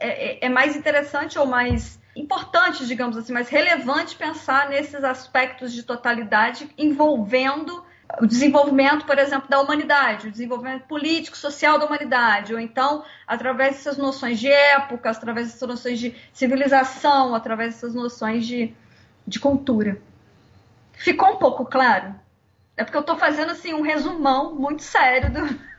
[0.00, 5.72] é, é, é, mais interessante ou mais importante, digamos assim, mais relevante pensar nesses aspectos
[5.72, 7.84] de totalidade envolvendo
[8.20, 13.76] o desenvolvimento, por exemplo, da humanidade, o desenvolvimento político, social da humanidade, ou então através
[13.76, 18.72] dessas noções de época, através dessas noções de civilização, através dessas noções de,
[19.26, 20.00] de cultura.
[20.92, 22.14] Ficou um pouco claro?
[22.76, 25.66] É porque eu estou fazendo assim um resumão muito sério do.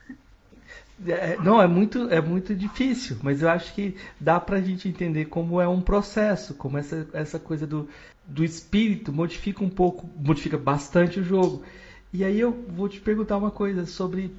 [1.06, 4.90] É, não, é muito, é muito difícil, mas eu acho que dá para a gente
[4.90, 7.88] entender como é um processo, como essa, essa coisa do,
[8.26, 11.64] do espírito modifica um pouco, modifica bastante o jogo.
[12.14, 14.34] E aí eu vou te perguntar uma coisa sobre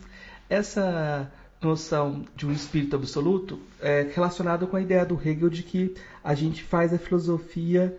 [0.49, 5.95] essa noção de um espírito absoluto é, relacionado com a ideia do Hegel de que
[6.23, 7.97] a gente faz a filosofia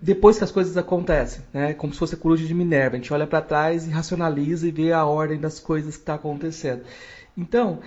[0.00, 1.74] depois que as coisas acontecem, né?
[1.74, 2.96] Como se fosse a coruja de Minerva.
[2.96, 6.14] A gente olha para trás e racionaliza e vê a ordem das coisas que está
[6.14, 6.82] acontecendo.
[7.36, 7.80] Então,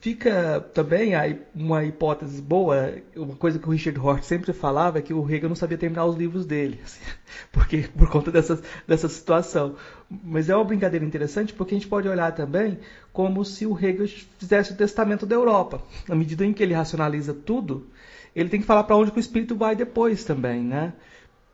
[0.00, 1.12] fica também
[1.54, 5.48] uma hipótese boa, uma coisa que o Richard Hort sempre falava, é que o Hegel
[5.48, 7.04] não sabia terminar os livros dele, assim,
[7.52, 9.76] porque por conta dessa, dessa situação.
[10.10, 12.78] Mas é uma brincadeira interessante porque a gente pode olhar também
[13.12, 15.80] como se o Hegel fizesse o testamento da Europa.
[16.08, 17.88] Na medida em que ele racionaliza tudo,
[18.34, 20.92] ele tem que falar para onde o espírito vai depois também, né?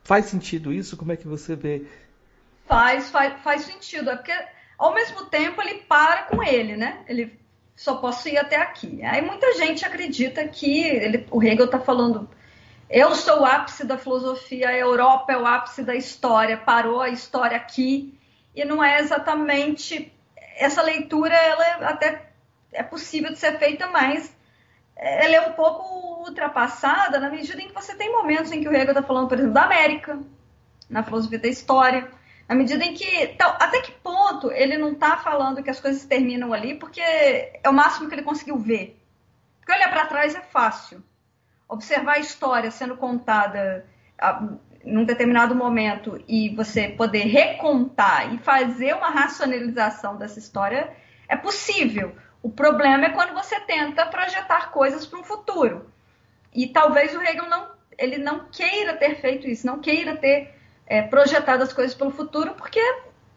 [0.02, 0.96] Faz sentido isso?
[0.96, 1.86] Como é que você vê?
[2.66, 4.10] Faz, faz, faz sentido.
[4.10, 4.32] É porque,
[4.78, 7.04] ao mesmo tempo, ele para com ele, né?
[7.08, 7.38] Ele
[7.76, 9.02] só posso ir até aqui.
[9.04, 12.28] Aí muita gente acredita que ele, o Hegel está falando
[12.88, 17.08] eu sou o ápice da filosofia, a Europa é o ápice da história, parou a
[17.08, 18.16] história aqui.
[18.54, 20.12] E não é exatamente.
[20.56, 22.30] Essa leitura, ela é até
[22.72, 24.32] é possível de ser feita, mas
[24.96, 28.72] ela é um pouco ultrapassada na medida em que você tem momentos em que o
[28.72, 30.18] Hegel está falando, por exemplo, da América,
[30.88, 32.08] na filosofia da história,
[32.48, 36.52] na medida em que, até que ponto ele não está falando que as coisas terminam
[36.52, 39.00] ali, porque é o máximo que ele conseguiu ver.
[39.60, 41.02] Porque olhar para trás é fácil.
[41.68, 43.86] observar a história sendo contada
[44.84, 50.94] num determinado momento e você poder recontar e fazer uma racionalização dessa história
[51.26, 52.14] é possível.
[52.42, 55.90] O problema é quando você tenta projetar coisas para um futuro.
[56.52, 60.53] E talvez o Hegel não, ele não queira ter feito isso, não queira ter
[60.86, 62.80] é, projetado as coisas pelo futuro, porque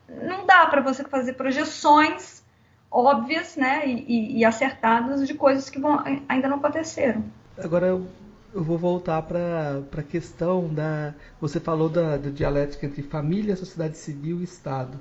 [0.10, 2.44] não dá para você fazer projeções
[2.90, 7.24] óbvias né, e, e, acertadas de coisas que vão, ainda não aconteceram.
[7.58, 8.08] Agora eu,
[8.54, 11.14] eu vou voltar para a questão da.
[11.42, 14.98] Você falou da, da, dialética entre família, sociedade civil e Estado.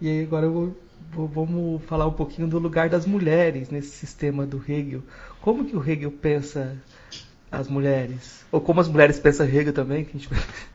[0.00, 0.76] E aí agora eu vou,
[1.10, 5.02] vou, vamos falar um pouquinho do lugar das mulheres nesse sistema do Hegel.
[5.40, 6.76] Como que o Hegel pensa
[7.50, 8.44] as mulheres?
[8.50, 10.04] Ou como as mulheres pensam Hegel também?
[10.04, 10.28] Que gente...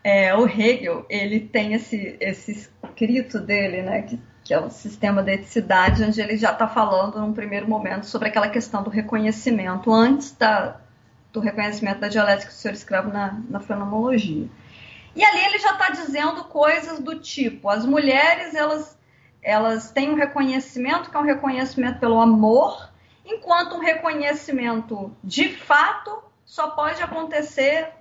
[0.04, 2.52] É, o Hegel, ele tem esse, esse
[2.84, 7.20] escrito dele, né, que, que é o sistema da eticidade, onde ele já está falando
[7.20, 10.78] num primeiro momento sobre aquela questão do reconhecimento, antes da,
[11.32, 14.48] do reconhecimento da dialética do senhor escravo na, na fenomenologia.
[15.16, 18.98] E ali ele já está dizendo coisas do tipo, as mulheres, elas,
[19.42, 22.90] elas têm um reconhecimento que é um reconhecimento pelo amor,
[23.26, 27.94] enquanto um reconhecimento de fato só pode acontecer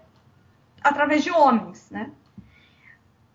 [0.82, 2.10] através de homens, né?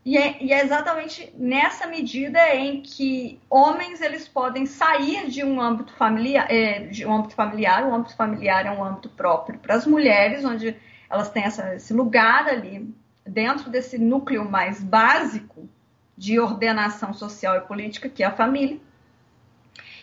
[0.04, 5.62] E é, e é, exatamente nessa medida em que homens eles podem sair de um
[5.62, 9.76] âmbito familiar, é, de um âmbito familiar, o âmbito familiar é um âmbito próprio para
[9.76, 10.76] as mulheres, onde
[11.10, 12.94] elas têm essa, esse lugar ali
[13.26, 15.70] dentro desse núcleo mais básico
[16.18, 18.82] de ordenação social e política que é a família,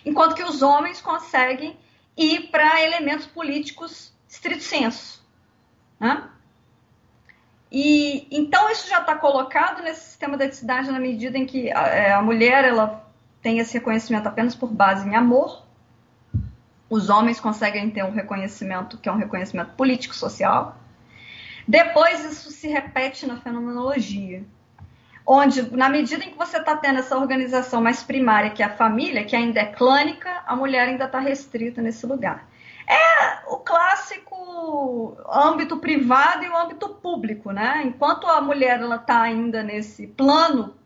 [0.07, 1.77] enquanto que os homens conseguem
[2.17, 5.23] ir para elementos políticos estrito senso.
[6.01, 6.27] Né?
[7.71, 11.87] E então isso já está colocado nesse sistema da eticidade na medida em que a,
[11.87, 13.07] é, a, mulher ela
[13.43, 15.63] tem esse reconhecimento apenas por base em amor.
[16.89, 20.79] Os homens conseguem ter um reconhecimento que é um reconhecimento político social.
[21.69, 24.45] Depois isso se repete na fenomenologia,
[25.27, 28.77] onde na medida em que você está tendo essa organização mais primária que é a
[28.77, 32.47] família, que ainda é clânica, a mulher ainda está restrita nesse lugar.
[32.87, 37.83] É o clássico âmbito privado e o âmbito público, né?
[37.85, 40.77] Enquanto a mulher ela está ainda nesse plano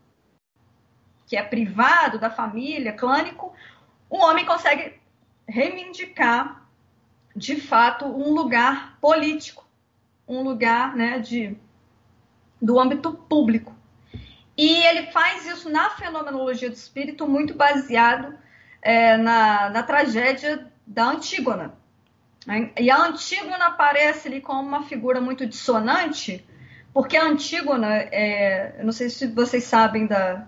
[1.27, 3.53] que é privado da família, clânico,
[4.09, 4.99] o homem consegue
[5.47, 6.65] reivindicar
[7.35, 9.67] de fato um lugar político,
[10.27, 11.57] um lugar, né, de
[12.59, 13.75] do âmbito público.
[14.57, 18.35] E ele faz isso na fenomenologia do espírito muito baseado
[18.81, 21.76] é, na, na tragédia da Antígona?
[22.79, 26.45] E a Antígona aparece ali como uma figura muito dissonante,
[26.93, 30.47] porque a Antígona, é, eu não sei se vocês sabem da,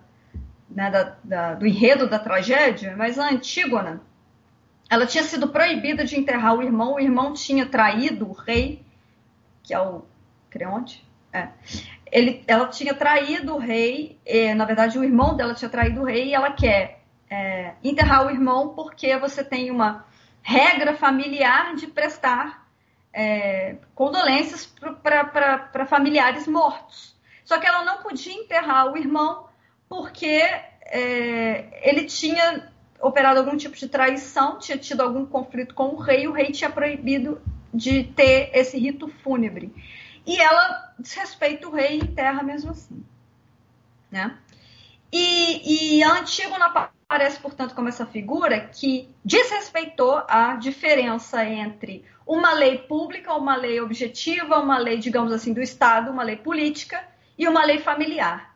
[0.70, 4.02] né, da, da, do enredo da tragédia, mas a Antígona,
[4.90, 8.82] ela tinha sido proibida de enterrar o irmão, o irmão tinha traído o rei,
[9.62, 10.06] que é o
[10.50, 11.50] Creonte, é.
[12.12, 14.18] Ele, ela tinha traído o rei,
[14.56, 18.32] na verdade o irmão dela tinha traído o rei e ela quer é, enterrar o
[18.32, 20.06] irmão porque você tem uma
[20.42, 22.68] regra familiar de prestar
[23.14, 24.66] é, condolências
[25.02, 27.16] para familiares mortos.
[27.44, 29.48] Só que ela não podia enterrar o irmão
[29.88, 30.42] porque
[30.82, 32.72] é, ele tinha
[33.02, 36.70] operado algum tipo de traição, tinha tido algum conflito com o rei, o rei tinha
[36.70, 37.42] proibido
[37.74, 39.74] de ter esse rito fúnebre.
[40.26, 43.04] E ela desrespeita o rei e enterra mesmo assim.
[44.12, 44.38] Né?
[45.12, 52.78] E, e Antígona aparece, portanto, como essa figura que desrespeitou a diferença entre uma lei
[52.78, 57.04] pública, uma lei objetiva, uma lei, digamos assim, do Estado, uma lei política
[57.36, 58.54] e uma lei familiar.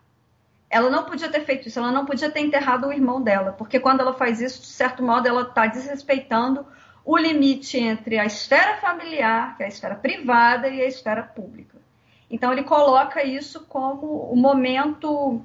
[0.70, 3.80] Ela não podia ter feito isso, ela não podia ter enterrado o irmão dela, porque
[3.80, 6.64] quando ela faz isso, de certo modo, ela está desrespeitando
[7.04, 11.78] o limite entre a esfera familiar, que é a esfera privada, e a esfera pública.
[12.30, 15.44] Então, ele coloca isso como o momento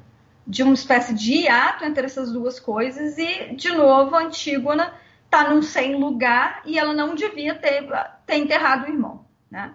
[0.49, 4.95] de uma espécie de hiato entre essas duas coisas e, de novo, a Antígona
[5.27, 7.87] está num sem lugar e ela não devia ter,
[8.25, 9.75] ter enterrado o irmão, né?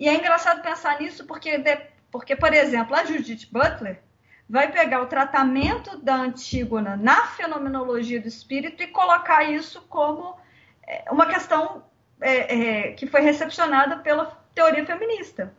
[0.00, 1.62] E é engraçado pensar nisso porque,
[2.10, 4.00] porque, por exemplo, a Judith Butler
[4.48, 10.36] vai pegar o tratamento da Antígona na fenomenologia do espírito e colocar isso como
[10.86, 11.84] é, uma questão
[12.18, 15.52] é, é, que foi recepcionada pela teoria feminista.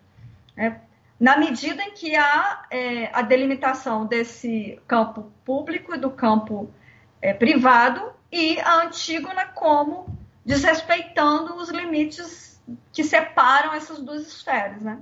[0.58, 0.74] É,
[1.20, 6.74] na medida em que há é, a delimitação desse campo público e do campo
[7.22, 12.64] é, privado e a Antígona como desrespeitando os limites
[12.94, 15.00] que separam essas duas esferas, né?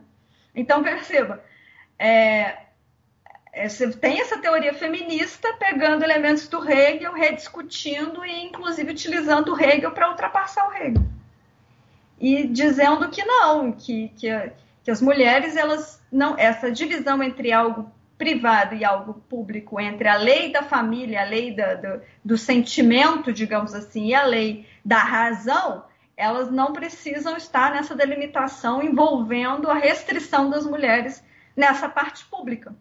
[0.56, 1.44] Então perceba,
[2.00, 2.58] é,
[3.54, 9.62] é você tem essa teoria feminista pegando elementos do Hegel, rediscutindo e inclusive utilizando o
[9.62, 11.04] Hegel para ultrapassar o Hegel.
[12.20, 14.32] e dizendo que não, que, que,
[14.88, 20.16] que as mulheres, elas não, essa divisão entre algo privado e algo público, entre a
[20.16, 25.00] lei da família, a lei da, do, do sentimento, digamos assim, e a lei da
[25.00, 25.84] razão,
[26.16, 31.22] elas não precisam estar nessa delimitação envolvendo a restrição das mulheres
[31.54, 32.74] nessa parte pública.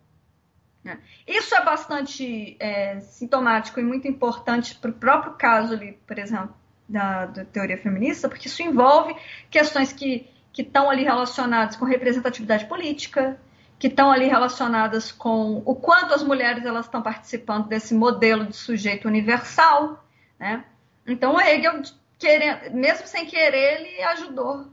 [1.26, 6.54] Isso é bastante é, sintomático e muito importante para o próprio caso ali, por exemplo,
[6.88, 9.12] da, da, teoria feminista, porque isso envolve
[9.50, 13.38] questões que que estão ali relacionadas com representatividade política,
[13.78, 18.56] que estão ali relacionadas com o quanto as mulheres elas estão participando desse modelo de
[18.56, 20.02] sujeito universal,
[20.40, 20.64] né?
[21.06, 21.82] Então o Hegel,
[22.18, 24.66] querendo, mesmo sem querer, ele ajudou.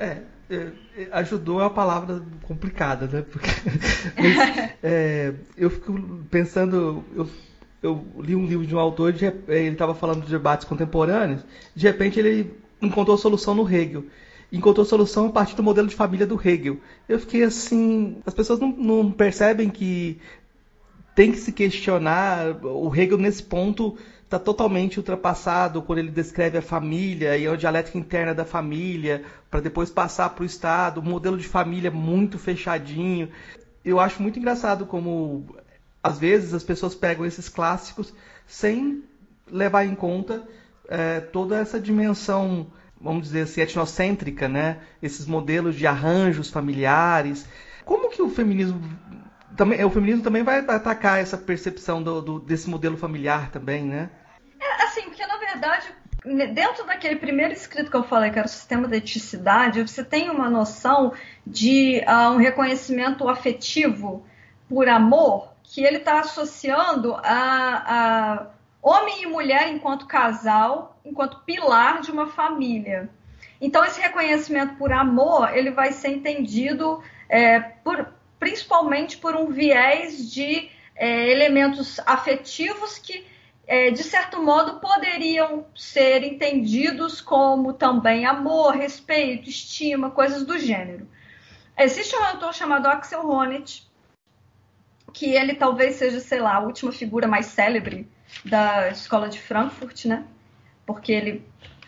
[0.00, 3.22] É, é, é ajudou é uma palavra complicada, né?
[3.22, 3.48] Porque
[4.18, 7.30] mas, é, eu fico pensando, eu,
[7.80, 11.86] eu, li um livro de um autor, de, ele estava falando de debates contemporâneos, de
[11.86, 12.52] repente ele
[12.82, 14.04] encontrou a solução no Hegel
[14.52, 16.78] encontrou solução a partir do modelo de família do Hegel.
[17.08, 20.18] Eu fiquei assim, as pessoas não, não percebem que
[21.14, 26.62] tem que se questionar, o Hegel nesse ponto está totalmente ultrapassado quando ele descreve a
[26.62, 31.38] família e a dialética interna da família, para depois passar para o Estado, um modelo
[31.38, 33.30] de família muito fechadinho.
[33.84, 35.56] Eu acho muito engraçado como,
[36.02, 38.12] às vezes, as pessoas pegam esses clássicos
[38.46, 39.04] sem
[39.50, 40.46] levar em conta
[40.88, 42.66] é, toda essa dimensão
[43.00, 44.78] vamos dizer assim, etnocêntrica, né?
[45.02, 47.46] Esses modelos de arranjos familiares.
[47.84, 48.80] Como que o feminismo
[49.56, 54.10] também, o feminismo também vai atacar essa percepção do, do, desse modelo familiar também, né?
[54.60, 55.86] É, assim, porque na verdade,
[56.52, 60.28] dentro daquele primeiro escrito que eu falei, que era o sistema da eticidade, você tem
[60.28, 61.12] uma noção
[61.46, 64.26] de uh, um reconhecimento afetivo
[64.68, 68.46] por amor que ele está associando a, a
[68.82, 73.08] homem e mulher enquanto casal, enquanto pilar de uma família.
[73.60, 80.30] Então, esse reconhecimento por amor, ele vai ser entendido é, por, principalmente por um viés
[80.30, 83.26] de é, elementos afetivos que,
[83.66, 91.08] é, de certo modo, poderiam ser entendidos como também amor, respeito, estima, coisas do gênero.
[91.78, 93.86] Existe um autor chamado Axel Honneth,
[95.12, 98.08] que ele talvez seja, sei lá, a última figura mais célebre
[98.44, 100.24] da escola de Frankfurt, né?
[100.86, 101.44] Porque ele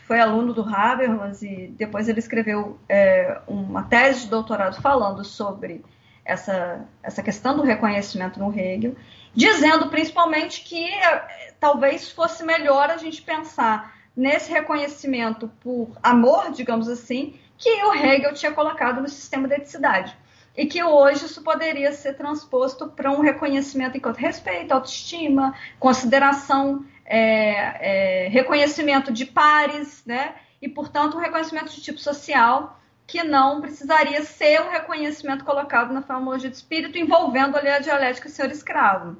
[0.07, 5.84] foi aluno do Habermas e depois ele escreveu é, uma tese de doutorado falando sobre
[6.24, 8.96] essa, essa questão do reconhecimento no Hegel,
[9.34, 16.88] dizendo principalmente que é, talvez fosse melhor a gente pensar nesse reconhecimento por amor, digamos
[16.88, 20.16] assim, que o Hegel tinha colocado no sistema da eticidade
[20.57, 28.27] e que hoje isso poderia ser transposto para um reconhecimento enquanto respeito, autoestima, consideração, é,
[28.27, 30.35] é, reconhecimento de pares, né?
[30.61, 36.03] E, portanto, um reconhecimento de tipo social que não precisaria ser um reconhecimento colocado na
[36.03, 39.17] famologia de espírito, envolvendo ali a dialética senhor escravo.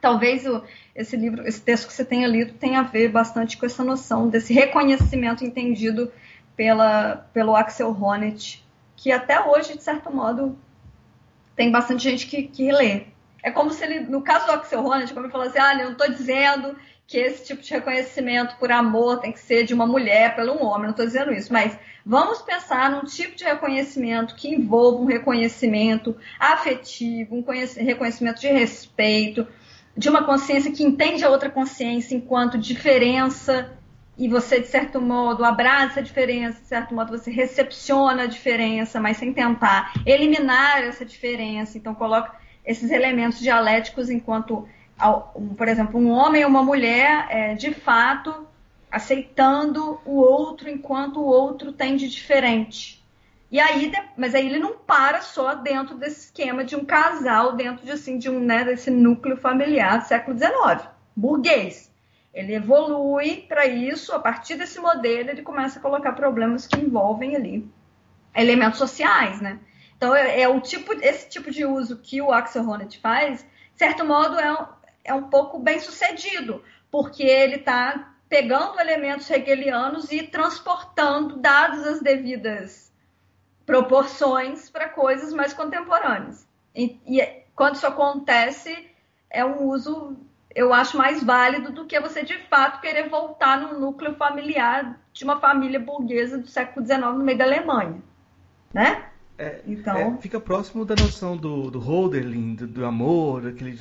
[0.00, 0.64] Talvez o,
[0.96, 4.28] esse livro, esse texto que você tenha lido tenha a ver bastante com essa noção
[4.28, 6.12] desse reconhecimento entendido
[6.56, 8.60] pela, pelo Axel Honneth
[9.02, 10.56] que até hoje, de certo modo,
[11.56, 13.06] tem bastante gente que, que lê.
[13.42, 15.86] É como se ele, no caso do Axel Honneth, como ele falou assim, ah, eu
[15.86, 19.86] não estou dizendo que esse tipo de reconhecimento por amor tem que ser de uma
[19.86, 24.34] mulher pelo um homem, não estou dizendo isso, mas vamos pensar num tipo de reconhecimento
[24.34, 29.46] que envolva um reconhecimento afetivo, um reconhecimento de respeito,
[29.96, 33.76] de uma consciência que entende a outra consciência enquanto diferença
[34.16, 39.00] e você, de certo modo, abraça a diferença, de certo modo, você recepciona a diferença,
[39.00, 41.78] mas sem tentar eliminar essa diferença.
[41.78, 44.68] Então, coloca esses elementos dialéticos enquanto,
[45.56, 48.46] por exemplo, um homem e uma mulher, é, de fato,
[48.90, 53.02] aceitando o outro enquanto o outro tem de diferente.
[53.50, 57.84] E aí, mas aí ele não para só dentro desse esquema de um casal, dentro
[57.84, 61.92] de assim, de um, né, desse núcleo familiar do século XIX, burguês.
[62.32, 67.36] Ele evolui para isso, a partir desse modelo, ele começa a colocar problemas que envolvem
[67.36, 67.70] ali
[68.34, 69.58] elementos sociais, né?
[69.96, 73.78] Então, é, é o tipo, esse tipo de uso que o Axel Honneth faz, de
[73.78, 74.66] certo modo, é
[75.04, 82.00] é um pouco bem sucedido, porque ele está pegando elementos hegelianos e transportando, dadas as
[82.00, 82.92] devidas
[83.66, 86.46] proporções, para coisas mais contemporâneas.
[86.74, 87.20] E, e
[87.54, 88.90] quando isso acontece,
[89.30, 90.16] é um uso
[90.54, 95.24] eu acho mais válido do que você de fato querer voltar no núcleo familiar de
[95.24, 98.02] uma família burguesa do século XIX no meio da Alemanha,
[98.72, 99.06] né?
[99.38, 103.78] É, então é, fica próximo da noção do, do Holderlin, do, do amor, daquele,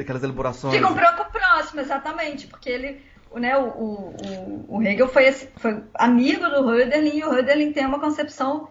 [0.00, 0.74] daquelas elaborações.
[0.74, 3.00] Fica um pouco próximo, exatamente, porque ele
[3.38, 8.00] né, o, o, o Hegel foi, foi amigo do Hölderlin e o Hölderlin tem uma
[8.00, 8.68] concepção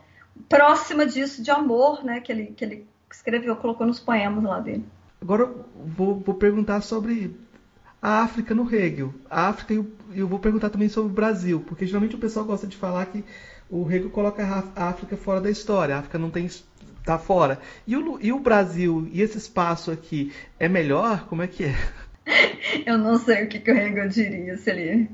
[0.50, 4.84] próxima disso de amor, né, que ele, que ele escreveu, colocou nos poemas lá dele.
[5.22, 7.36] Agora eu vou, vou perguntar sobre
[8.02, 9.14] a África no Hegel.
[9.30, 12.68] A África e eu vou perguntar também sobre o Brasil, porque geralmente o pessoal gosta
[12.68, 13.24] de falar que
[13.70, 14.44] o Hegel coloca
[14.76, 15.96] a África fora da história.
[15.96, 16.50] A África não tem
[17.10, 17.60] tá fora.
[17.88, 21.26] E o, e o Brasil e esse espaço aqui é melhor?
[21.26, 21.76] Como é que é?
[22.86, 25.10] Eu não sei o que, que o Hegel diria se ele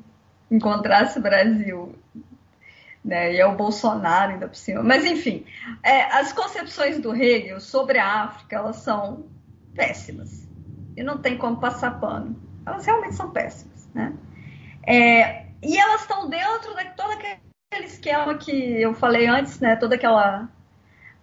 [0.52, 1.96] encontrasse o Brasil.
[3.04, 3.36] Né?
[3.36, 4.84] E é o Bolsonaro ainda por cima.
[4.84, 5.46] Mas, enfim,
[5.82, 9.28] é, as concepções do Hegel sobre a África, elas são
[9.74, 10.46] péssimas.
[10.98, 12.36] E não tem como passar pano.
[12.66, 13.88] Elas realmente são péssimas.
[13.94, 14.14] Né?
[14.86, 19.76] É, e elas estão dentro de todo aquele esquema que eu falei antes, né?
[19.76, 20.50] Toda aquela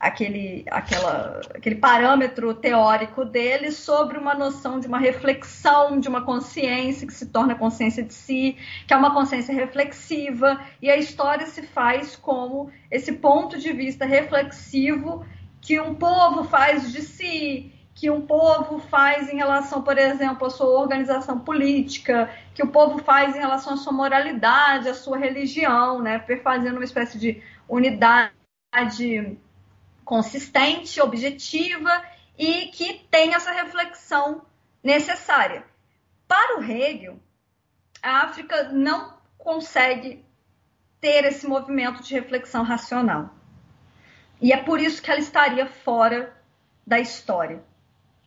[0.03, 7.07] aquele, aquela, aquele parâmetro teórico dele sobre uma noção de uma reflexão, de uma consciência
[7.07, 11.63] que se torna consciência de si, que é uma consciência reflexiva, e a história se
[11.63, 15.25] faz como esse ponto de vista reflexivo
[15.61, 20.51] que um povo faz de si, que um povo faz em relação, por exemplo, à
[20.51, 26.03] sua organização política, que o povo faz em relação à sua moralidade, à sua religião,
[26.03, 28.33] né, fazendo uma espécie de unidade
[30.05, 32.03] consistente, objetiva
[32.39, 34.45] e que tem essa reflexão
[34.83, 35.65] necessária.
[36.27, 37.19] Para o Hegel,
[38.03, 40.25] a África não consegue
[41.01, 43.31] ter esse movimento de reflexão racional.
[44.41, 46.35] E é por isso que ela estaria fora
[46.87, 47.63] da história.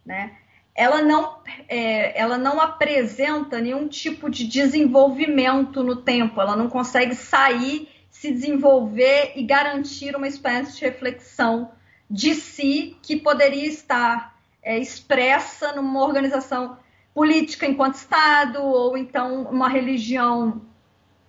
[0.06, 0.38] Né?
[0.74, 7.16] Ela, não, é, ela não apresenta nenhum tipo de desenvolvimento no tempo, ela não consegue
[7.16, 11.72] sair se desenvolver e garantir uma espécie de reflexão
[12.10, 16.78] de si que poderia estar é, expressa numa organização
[17.14, 20.62] política enquanto Estado, ou então uma religião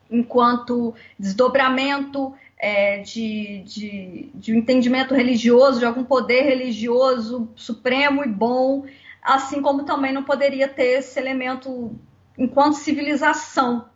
[0.08, 8.28] enquanto desdobramento é, de, de, de um entendimento religioso, de algum poder religioso supremo e
[8.28, 8.86] bom,
[9.20, 11.98] assim como também não poderia ter esse elemento
[12.38, 13.88] enquanto civilização,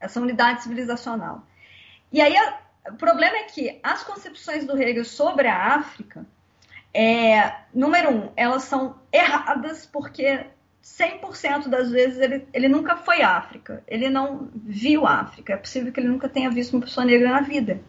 [0.00, 1.46] essa unidade civilizacional.
[2.12, 2.34] E aí
[2.88, 6.26] o problema é que as concepções do Hegel sobre a África,
[6.92, 10.46] é, número um, elas são erradas porque
[10.82, 15.52] 100% das vezes ele, ele nunca foi à África, ele não viu a África.
[15.52, 17.80] É possível que ele nunca tenha visto uma pessoa negra na vida.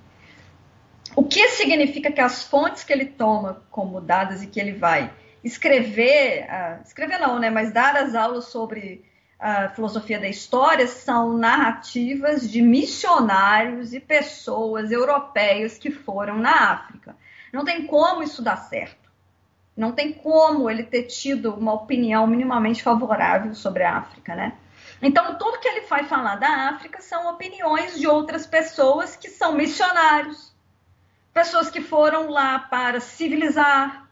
[1.15, 5.11] O que significa que as fontes que ele toma como dadas e que ele vai
[5.43, 9.03] escrever, uh, escrever não, né, mas dar as aulas sobre
[9.39, 17.15] a filosofia da história são narrativas de missionários e pessoas europeias que foram na África.
[17.53, 19.09] Não tem como isso dar certo.
[19.77, 24.57] Não tem como ele ter tido uma opinião minimamente favorável sobre a África, né?
[25.01, 29.53] Então, tudo que ele vai falar da África são opiniões de outras pessoas que são
[29.53, 30.53] missionários,
[31.33, 34.09] pessoas que foram lá para civilizar.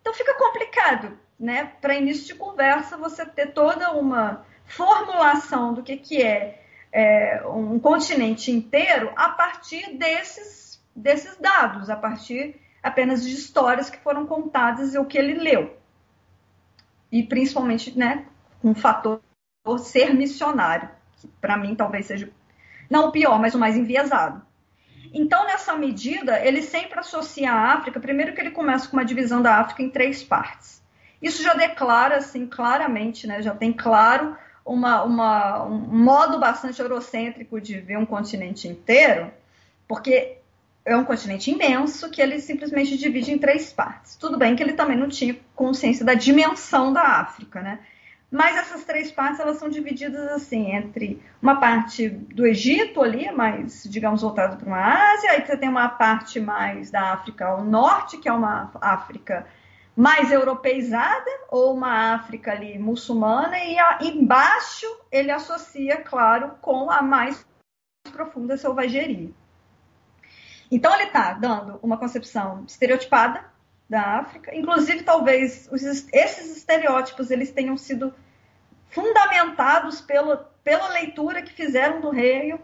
[0.00, 1.72] Então, fica complicado, né?
[1.82, 6.62] Para início de conversa, você ter toda uma formulação do que, que é,
[6.92, 13.98] é um continente inteiro a partir desses, desses dados, a partir apenas de histórias que
[13.98, 15.76] foram contadas e o que ele leu.
[17.10, 18.26] E principalmente né,
[18.60, 19.20] com o fator
[19.78, 22.30] ser missionário, que para mim talvez seja
[22.90, 24.42] não o pior, mas o mais enviesado.
[25.12, 29.40] Então, nessa medida, ele sempre associa a África, primeiro que ele começa com uma divisão
[29.40, 30.82] da África em três partes.
[31.22, 37.60] Isso já declara, assim, claramente, né, já tem claro uma, uma, um modo bastante eurocêntrico
[37.60, 39.30] de ver um continente inteiro,
[39.86, 40.38] porque
[40.84, 44.16] é um continente imenso que ele simplesmente divide em três partes.
[44.16, 47.78] Tudo bem que ele também não tinha consciência da dimensão da África, né?
[48.30, 53.84] Mas essas três partes elas são divididas assim entre uma parte do Egito ali, mais
[53.84, 58.18] digamos voltada para uma Ásia, aí você tem uma parte mais da África ao norte,
[58.18, 59.46] que é uma África
[59.96, 67.00] mais europeizada ou uma África ali muçulmana e a, embaixo ele associa, claro, com a
[67.00, 67.46] mais
[68.12, 69.30] profunda selvageria.
[70.70, 73.44] Então ele está dando uma concepção estereotipada
[73.88, 75.82] da África, inclusive talvez os,
[76.12, 78.12] esses estereótipos eles tenham sido
[78.88, 82.60] fundamentados pela, pela leitura que fizeram do Hegel.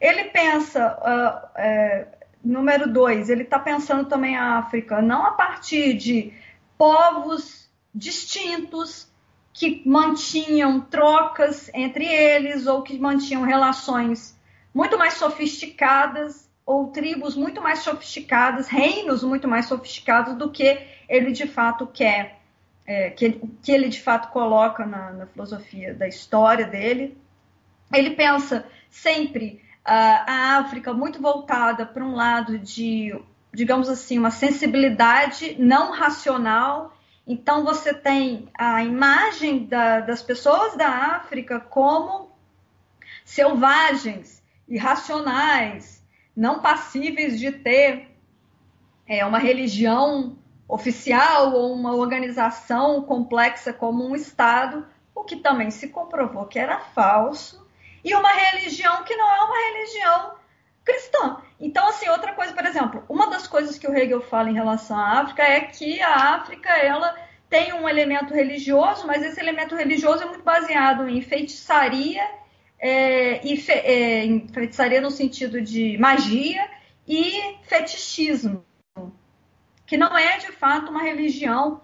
[0.00, 2.06] Ele pensa, uh, é,
[2.44, 6.32] número dois, ele está pensando também a África não a partir de
[6.76, 9.08] povos distintos
[9.52, 14.36] que mantinham trocas entre eles ou que mantinham relações
[14.74, 21.30] muito mais sofisticadas ou tribos muito mais sofisticadas, reinos muito mais sofisticados do que ele
[21.30, 22.40] de fato quer,
[22.86, 27.16] é, que, ele, que ele de fato coloca na, na filosofia da história dele.
[27.92, 33.14] ele pensa sempre uh, a África muito voltada para um lado de,
[33.54, 36.96] digamos assim, uma sensibilidade não racional.
[37.26, 42.32] Então, você tem a imagem da, das pessoas da África como
[43.24, 46.04] selvagens, irracionais,
[46.36, 48.10] não passíveis de ter
[49.06, 50.36] é, uma religião
[50.66, 56.80] oficial ou uma organização complexa como um Estado, o que também se comprovou que era
[56.80, 57.64] falso,
[58.02, 60.34] e uma religião que não é uma religião
[60.84, 61.38] cristã.
[61.58, 64.98] Então, assim, outra coisa, por exemplo, uma das coisas que o Hegel fala em relação
[64.98, 67.14] à África é que a África, ela
[67.48, 72.22] tem um elemento religioso, mas esse elemento religioso é muito baseado em feitiçaria,
[72.78, 76.68] é, e fe, é, em feitiçaria no sentido de magia
[77.06, 78.64] e fetichismo
[79.86, 81.82] que não é de fato uma religião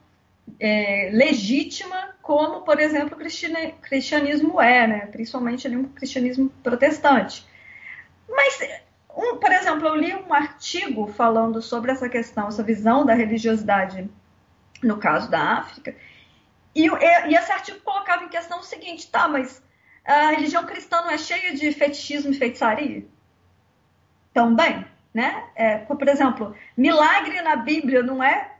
[0.58, 5.06] é, legítima, como, por exemplo, o cristianismo é, né?
[5.06, 7.46] principalmente ali um cristianismo protestante.
[8.28, 8.58] Mas,
[9.16, 14.08] um, por exemplo, eu li um artigo falando sobre essa questão, essa visão da religiosidade
[14.82, 15.94] no caso da África,
[16.74, 19.62] e, e esse artigo colocava em questão o seguinte: tá, mas
[20.04, 23.04] a religião cristã não é cheia de fetichismo e feitiçaria?
[24.32, 25.44] Também né?
[25.54, 28.52] É, por exemplo, milagre na Bíblia não é,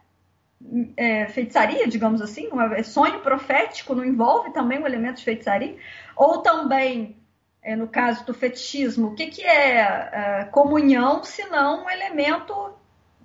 [0.96, 5.76] é, feitiçaria, digamos assim, é, é, sonho profético, não envolve também um elemento de feitiçaria?
[6.16, 7.16] Ou também,
[7.62, 12.74] é, no caso do fetichismo, o que, que é, é comunhão se não um elemento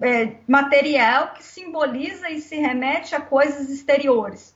[0.01, 4.55] é, material que simboliza e se remete a coisas exteriores?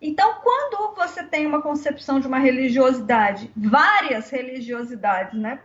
[0.00, 5.60] Então, quando você tem uma concepção de uma religiosidade, várias religiosidades, né?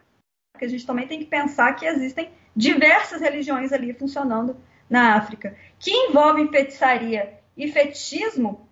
[0.53, 4.55] porque a gente também tem que pensar que existem diversas religiões ali funcionando
[4.89, 8.67] na África, que envolvem feitiçaria e fetichismo,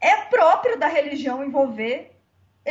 [0.00, 2.12] é próprio da religião envolver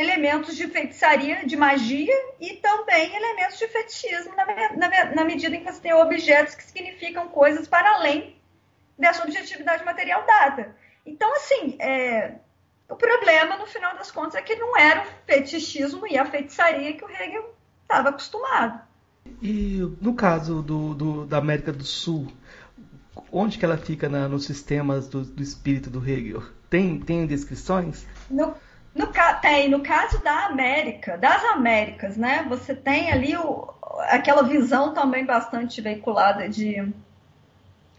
[0.00, 4.46] elementos de feitiçaria, de magia e também elementos de fetichismo, na,
[4.76, 8.36] na, na medida em que você tem objetos que significam coisas para além
[8.98, 10.74] dessa objetividade material dada.
[11.04, 12.32] Então, assim, é,
[12.88, 16.94] o problema, no final das contas, é que não era o fetichismo e a feitiçaria
[16.94, 18.80] que o Hegel estava acostumado.
[19.42, 22.32] E no caso do, do, da América do Sul,
[23.30, 26.42] onde que ela fica na, nos sistemas do, do, espírito do Hegel?
[26.70, 28.06] Tem, tem descrições?
[28.30, 28.54] No,
[28.94, 29.06] no,
[29.40, 29.68] tem.
[29.68, 32.44] No caso da América, das Américas, né?
[32.48, 33.72] Você tem ali o,
[34.08, 36.92] aquela visão também bastante veiculada de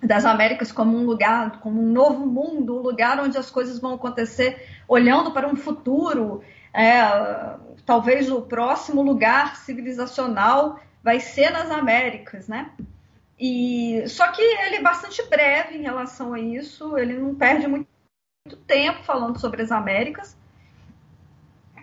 [0.03, 3.93] das Américas como um lugar, como um novo mundo, um lugar onde as coisas vão
[3.93, 6.41] acontecer olhando para um futuro
[6.73, 7.01] é,
[7.85, 12.71] talvez o próximo lugar civilizacional vai ser nas Américas, né?
[13.39, 17.87] E só que ele é bastante breve em relação a isso, ele não perde muito,
[18.45, 20.37] muito tempo falando sobre as Américas.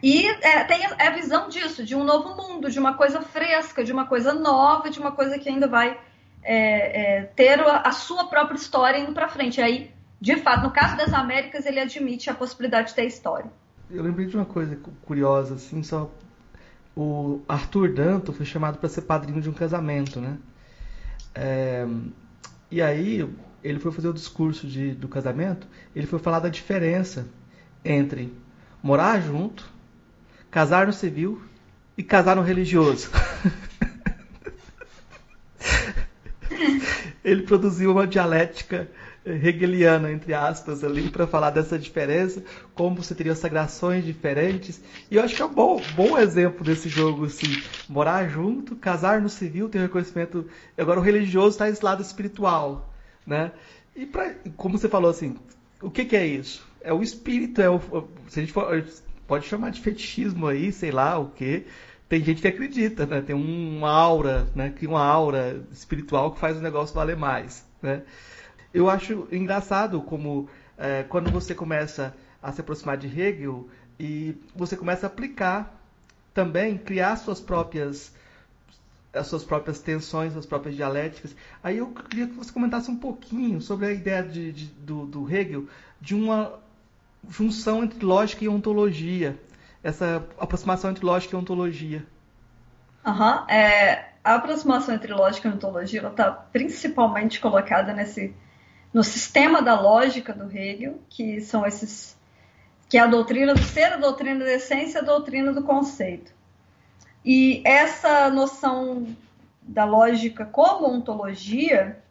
[0.03, 3.93] E é, tem a visão disso, de um novo mundo, de uma coisa fresca, de
[3.93, 5.99] uma coisa nova, de uma coisa que ainda vai
[6.43, 9.61] é, é, ter a, sua própria história indo para frente.
[9.61, 9.91] Aí,
[10.21, 13.51] de fato, no caso das Américas, ele admite a possibilidade de ter história
[13.91, 16.11] eu lembrei de uma coisa curiosa, assim, só.
[16.97, 20.37] O Arthur Danto foi chamado para ser padrinho de um casamento, né?
[21.35, 21.87] É,
[22.71, 23.29] e aí
[23.63, 27.29] ele foi fazer o discurso de, do casamento, ele foi falar da diferença
[27.85, 28.33] entre
[28.83, 29.71] morar junto,
[30.59, 31.41] casar no civil
[31.97, 33.09] e casar no religioso.
[37.23, 38.91] ele produziu uma dialética
[39.25, 42.43] hegeliana, entre aspas, ali, para falar dessa diferença,
[42.75, 44.83] como você teria sagrações diferentes.
[45.09, 49.21] E eu acho que é um bom, bom exemplo desse jogo, assim, morar junto, casar
[49.21, 50.45] no civil, ter reconhecimento.
[50.77, 52.93] Agora o religioso está nesse lado espiritual,
[53.25, 53.53] né?
[53.95, 55.37] E pra, como você falou assim,
[55.81, 56.67] o que, que é isso?
[56.81, 57.79] É o espírito, é o,
[58.27, 58.85] se a gente for,
[59.29, 61.67] pode chamar de fetichismo aí, sei lá o que.
[62.09, 63.21] Tem gente que acredita, né?
[63.21, 64.71] Tem uma aura, né?
[64.71, 68.03] Que uma aura espiritual que faz o negócio valer mais, né?
[68.73, 70.49] Eu acho engraçado como
[70.79, 73.69] é, quando você começa a se aproximar de Hegel
[74.01, 75.79] e você começa a aplicar
[76.33, 78.17] também, criar suas próprias
[79.13, 81.35] as suas próprias tensões, as próprias dialéticas.
[81.63, 85.35] Aí eu queria que você comentasse um pouquinho sobre a ideia de, de, do, do
[85.35, 85.67] Hegel
[86.01, 86.61] de uma
[87.29, 89.39] junção entre lógica e ontologia,
[89.83, 92.07] essa aproximação entre lógica e ontologia.
[93.07, 93.49] Uhum.
[93.49, 98.35] É, a aproximação entre lógica e ontologia está principalmente colocada nesse
[98.93, 102.17] no sistema da lógica do Hegel, que são esses
[102.89, 106.33] que é a doutrina do ser, a doutrina da essência, a doutrina do conceito.
[107.23, 109.07] E essa noção
[109.63, 112.03] da lógica como ontologia,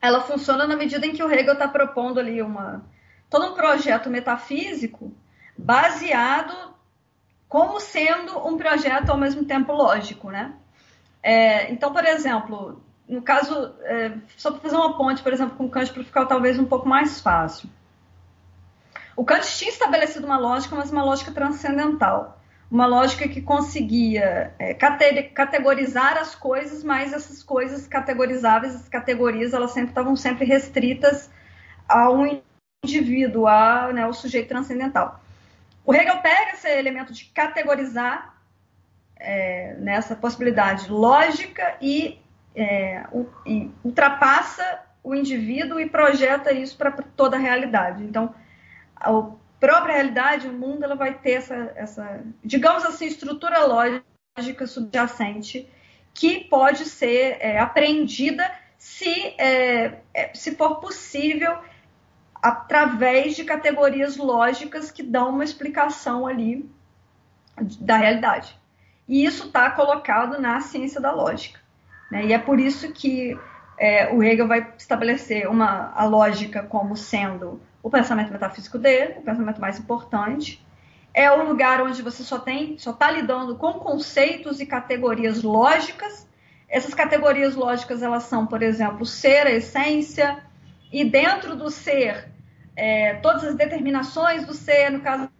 [0.00, 2.84] ela funciona na medida em que o Hegel está propondo ali uma
[3.30, 5.12] todo um projeto metafísico
[5.56, 6.74] baseado
[7.48, 10.52] como sendo um projeto ao mesmo tempo lógico, né?
[11.22, 15.68] É, então, por exemplo, no caso, é, só para fazer uma ponte, por exemplo, com
[15.68, 17.68] Kant para ficar talvez um pouco mais fácil.
[19.16, 22.40] O Kant tinha estabelecido uma lógica, mas uma lógica transcendental.
[22.70, 29.72] Uma lógica que conseguia é, categorizar as coisas, mas essas coisas categorizáveis, as categorias, elas
[29.72, 31.28] sempre estavam sempre restritas
[31.88, 32.40] a um
[32.82, 35.20] indivíduo, a, né, ao sujeito transcendental.
[35.84, 38.34] O Hegel pega esse elemento de categorizar
[39.16, 42.18] é, nessa possibilidade lógica e,
[42.54, 48.02] é, o, e, ultrapassa o indivíduo e projeta isso para toda a realidade.
[48.02, 48.34] Então,
[48.96, 55.68] a própria realidade, o mundo, ela vai ter essa, essa digamos assim, estrutura lógica subjacente
[56.14, 61.58] que pode ser é, apreendida se, é, é, se for possível
[62.42, 66.68] através de categorias lógicas que dão uma explicação ali
[67.80, 68.58] da realidade.
[69.06, 71.60] E isso está colocado na ciência da lógica.
[72.10, 72.26] Né?
[72.26, 73.38] E é por isso que
[73.78, 79.22] é, o Hegel vai estabelecer uma, a lógica como sendo o pensamento metafísico dele, o
[79.22, 80.64] pensamento mais importante.
[81.12, 86.26] É o lugar onde você só tem, só está lidando com conceitos e categorias lógicas.
[86.68, 90.44] Essas categorias lógicas elas são, por exemplo, ser, a essência,
[90.92, 92.28] e dentro do ser,
[92.76, 95.30] é, todas as determinações do ser, no caso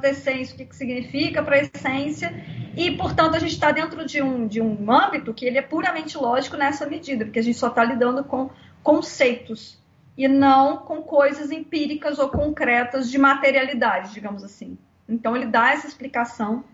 [0.00, 2.32] da essência, o que, que significa para a essência,
[2.76, 6.16] e, portanto, a gente está dentro de um, de um âmbito que ele é puramente
[6.16, 8.50] lógico nessa medida, porque a gente só está lidando com
[8.82, 9.78] conceitos
[10.16, 14.78] e não com coisas empíricas ou concretas de materialidade, digamos assim.
[15.08, 16.64] Então, ele dá essa explicação.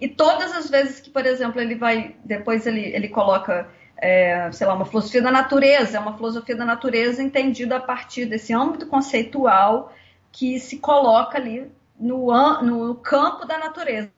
[0.00, 3.70] E todas as vezes que, por exemplo, ele vai, depois ele, ele coloca
[4.00, 8.26] é, sei lá, uma filosofia da natureza, é uma filosofia da natureza entendida a partir
[8.26, 9.92] desse âmbito conceitual
[10.30, 12.30] que se coloca ali no,
[12.62, 14.10] no campo da natureza,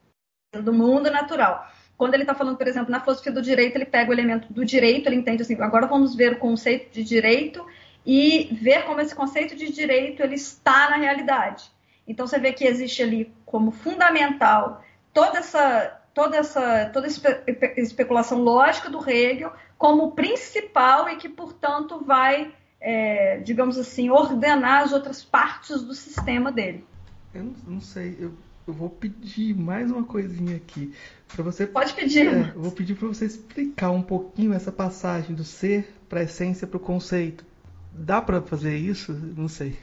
[0.63, 1.67] do mundo natural.
[1.97, 4.63] Quando ele está falando, por exemplo, na filosofia do direito, ele pega o elemento do
[4.63, 7.65] direito, ele entende assim, agora vamos ver o conceito de direito
[8.05, 11.71] e ver como esse conceito de direito ele está na realidade.
[12.07, 18.39] Então você vê que existe ali como fundamental toda essa toda essa toda a especulação
[18.39, 25.23] lógica do Hegel como principal e que, portanto, vai, é, digamos assim, ordenar as outras
[25.23, 26.85] partes do sistema dele.
[27.33, 28.31] Eu não, não sei, eu,
[28.67, 30.93] eu, vou pedir mais uma coisinha aqui
[31.27, 31.65] para você.
[31.65, 32.27] Pode pedir.
[32.27, 36.23] É, eu vou pedir para você explicar um pouquinho essa passagem do ser para a
[36.25, 37.43] essência para o conceito.
[37.91, 39.11] Dá para fazer isso?
[39.35, 39.79] Não sei.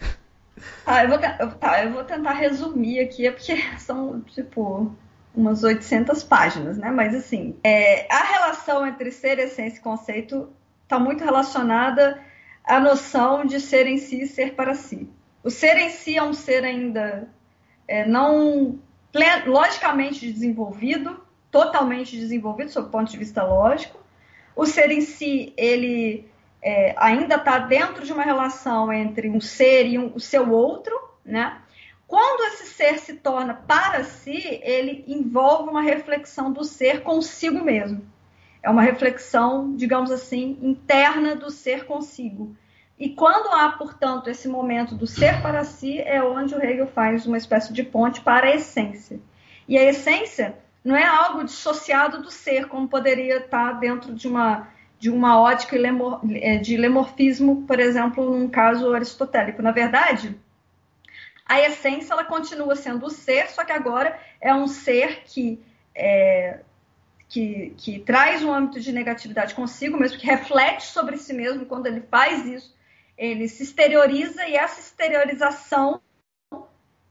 [0.86, 4.94] Ah, eu vou, tá, eu vou tentar resumir aqui, é porque são, tipo,
[5.39, 6.91] umas 800 páginas, né?
[6.91, 10.49] Mas assim, é, a relação entre ser, essência e conceito
[10.82, 12.20] está muito relacionada
[12.64, 15.09] à noção de ser em si e ser para si.
[15.45, 17.28] O ser em si é um ser ainda
[17.86, 18.80] é, não
[19.47, 21.20] logicamente desenvolvido,
[21.53, 23.99] totalmente desenvolvido sob o ponto de vista lógico.
[24.57, 26.28] O ser em si, ele
[26.61, 30.99] é, ainda está dentro de uma relação entre um ser e um, o seu outro,
[31.24, 31.59] né?
[32.09, 38.01] Quando esse ser se torna para si, ele envolve uma reflexão do ser consigo mesmo.
[38.63, 42.57] É uma reflexão, digamos assim, interna do ser consigo.
[42.99, 47.27] E quando há, portanto, esse momento do ser para si, é onde o Hegel faz
[47.27, 49.21] uma espécie de ponte para a essência.
[49.69, 54.67] E a essência não é algo dissociado do ser, como poderia estar dentro de uma,
[54.99, 55.77] de uma ótica
[56.63, 59.61] de lemorfismo, por exemplo, num caso aristotélico.
[59.61, 60.35] Na verdade,
[61.49, 66.61] a essência ela continua sendo o ser, só que agora é um ser que, é,
[67.26, 71.86] que, que traz um âmbito de negatividade consigo mesmo, que reflete sobre si mesmo, quando
[71.86, 72.76] ele faz isso,
[73.16, 76.01] ele se exterioriza e essa exteriorização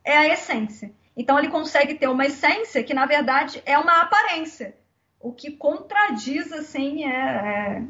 [0.03, 0.93] é a essência.
[1.17, 4.77] Então ele consegue ter uma essência que na verdade é uma aparência,
[5.19, 7.83] o que contradiz assim é, é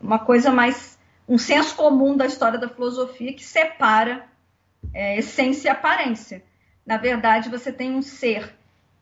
[0.00, 4.31] uma coisa mais um senso comum da história da filosofia que separa
[4.92, 6.42] é, essência e aparência.
[6.84, 8.54] Na verdade, você tem um ser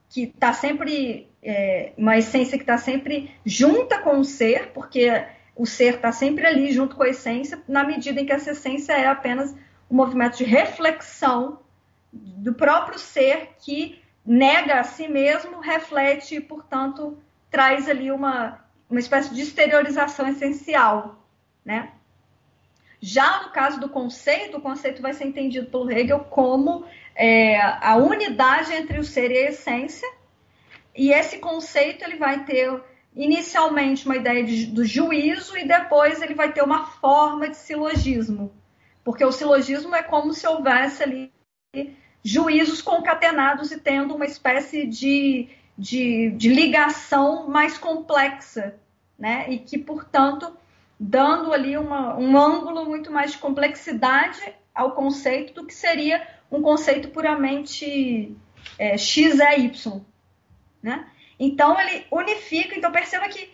[0.09, 5.09] que está sempre, é, uma essência que está sempre junta com o ser, porque
[5.55, 8.93] o ser está sempre ali junto com a essência, na medida em que essa essência
[8.93, 9.55] é apenas
[9.91, 11.61] um movimento de reflexão
[12.13, 17.19] do próprio ser que nega a si mesmo, reflete e, portanto,
[17.51, 21.25] traz ali uma, uma espécie de exteriorização essencial,
[21.65, 21.93] né?
[23.01, 26.85] Já no caso do conceito, o conceito vai ser entendido pelo Hegel como
[27.15, 30.09] é, a unidade entre o ser e a essência,
[30.95, 32.83] e esse conceito ele vai ter
[33.17, 38.53] inicialmente uma ideia de, do juízo e depois ele vai ter uma forma de silogismo,
[39.03, 41.33] porque o silogismo é como se houvesse ali
[42.23, 48.75] juízos concatenados e tendo uma espécie de, de, de ligação mais complexa,
[49.19, 49.47] né?
[49.49, 50.55] E que, portanto,
[51.03, 56.61] dando ali uma, um ângulo muito mais de complexidade ao conceito do que seria um
[56.61, 58.37] conceito puramente
[58.79, 60.01] é, X é Y.
[60.83, 61.07] Né?
[61.39, 63.51] Então ele unifica, então perceba que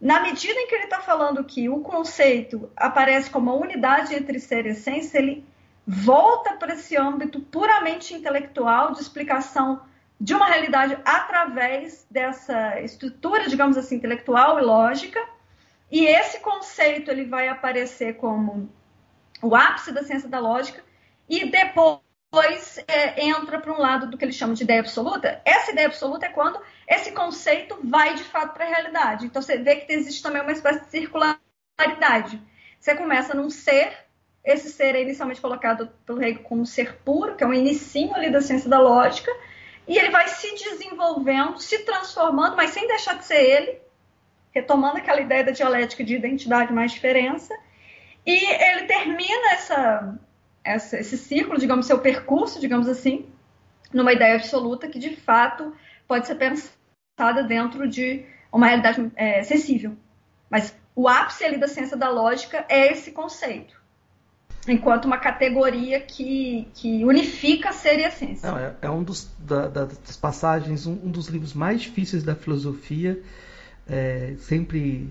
[0.00, 4.40] na medida em que ele está falando que o conceito aparece como uma unidade entre
[4.40, 5.44] ser e essência, ele
[5.86, 9.82] volta para esse âmbito puramente intelectual de explicação
[10.20, 15.20] de uma realidade através dessa estrutura, digamos assim, intelectual e lógica.
[15.90, 18.70] E esse conceito ele vai aparecer como
[19.42, 20.82] o ápice da ciência da lógica
[21.28, 22.02] e depois
[22.86, 25.40] é, entra para um lado do que eles chamam de ideia absoluta.
[25.44, 29.26] Essa ideia absoluta é quando esse conceito vai de fato para a realidade.
[29.26, 32.40] Então você vê que existe também uma espécie de circularidade.
[32.78, 33.92] Você começa num ser,
[34.44, 38.30] esse ser é inicialmente colocado pelo Hegel como ser puro, que é um inicinho ali
[38.30, 39.30] da ciência da lógica,
[39.86, 43.87] e ele vai se desenvolvendo, se transformando, mas sem deixar de ser ele,
[44.50, 47.54] retomando aquela ideia da dialética de identidade mais diferença,
[48.26, 50.18] e ele termina essa
[50.68, 53.26] essa, esse círculo, digamos, seu percurso, digamos assim,
[53.92, 55.72] numa ideia absoluta que de fato
[56.06, 59.96] pode ser pensada dentro de uma realidade é, sensível.
[60.50, 63.80] Mas o ápice ali da ciência da lógica é esse conceito,
[64.66, 68.50] enquanto uma categoria que, que unifica ser e a ciência.
[68.50, 72.34] Não, é, é, um dos, da, das passagens, um, um, dos livros mais difíceis da
[72.34, 73.22] filosofia,
[73.88, 75.08] é, sempre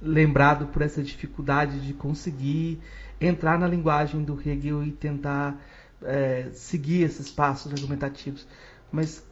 [0.00, 2.78] lembrado por essa dificuldade de conseguir
[3.20, 5.58] entrar na linguagem do Hegel e tentar
[6.02, 8.46] é, seguir esses passos argumentativos.
[8.92, 9.24] Mas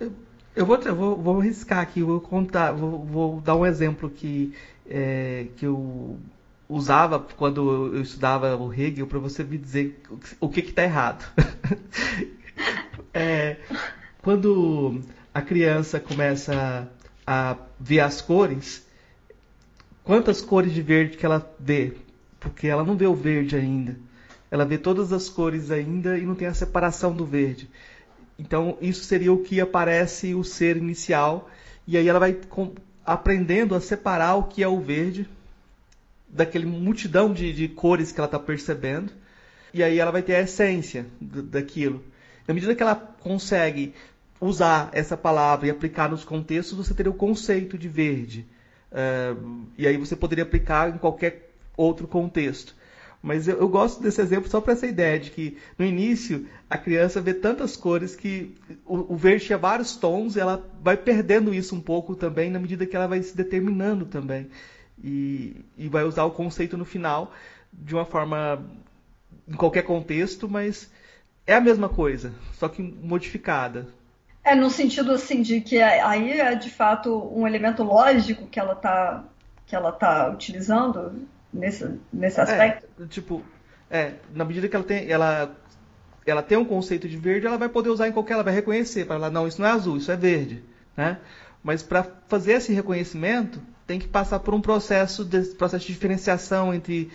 [0.00, 0.12] eu,
[0.56, 4.52] eu, vou, eu vou, vou arriscar aqui, vou contar, vou, vou dar um exemplo que,
[4.88, 6.18] é, que eu
[6.68, 10.02] usava quando eu estudava o Hegel para você me dizer
[10.40, 11.24] o que está errado.
[13.14, 13.56] é,
[14.20, 15.00] quando
[15.32, 16.90] a criança começa
[17.28, 18.86] a ver as cores,
[20.02, 21.94] quantas cores de verde que ela vê?
[22.40, 23.96] porque ela não vê o verde ainda.
[24.50, 27.68] Ela vê todas as cores ainda e não tem a separação do verde.
[28.38, 31.50] Então, isso seria o que aparece o ser inicial.
[31.86, 32.38] E aí ela vai
[33.04, 35.28] aprendendo a separar o que é o verde
[36.28, 39.12] daquele multidão de, de cores que ela está percebendo.
[39.74, 42.02] E aí ela vai ter a essência daquilo.
[42.46, 43.92] Na medida que ela consegue
[44.40, 48.46] usar essa palavra e aplicar nos contextos, você teria o conceito de verde.
[48.90, 52.74] Uh, e aí você poderia aplicar em qualquer outro contexto.
[53.22, 56.78] Mas eu, eu gosto desse exemplo só para essa ideia de que no início a
[56.78, 58.54] criança vê tantas cores que
[58.86, 62.60] o, o verde tinha vários tons e ela vai perdendo isso um pouco também na
[62.60, 64.48] medida que ela vai se determinando também.
[65.02, 67.32] E, e vai usar o conceito no final
[67.72, 68.64] de uma forma
[69.46, 70.90] em qualquer contexto, mas
[71.46, 73.88] é a mesma coisa, só que modificada.
[74.48, 78.72] É no sentido assim de que aí é de fato um elemento lógico que ela
[78.72, 79.24] está
[79.66, 82.86] que ela tá utilizando nesse, nesse aspecto?
[82.98, 83.42] É, tipo,
[83.90, 85.54] é, na medida que ela tem, ela,
[86.26, 89.06] ela tem um conceito de verde, ela vai poder usar em qualquer, ela vai reconhecer,
[89.06, 90.64] para ela, não, isso não é azul, isso é verde,
[90.96, 91.18] né?
[91.62, 96.72] Mas para fazer esse reconhecimento, tem que passar por um processo de, processo de diferenciação
[96.72, 97.10] entre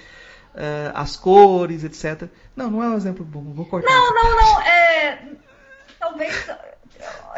[0.54, 2.30] uh, as cores, etc.
[2.56, 3.90] Não, não é um exemplo bom, vou cortar.
[3.90, 5.24] Não, não, não, é,
[6.00, 6.50] talvez,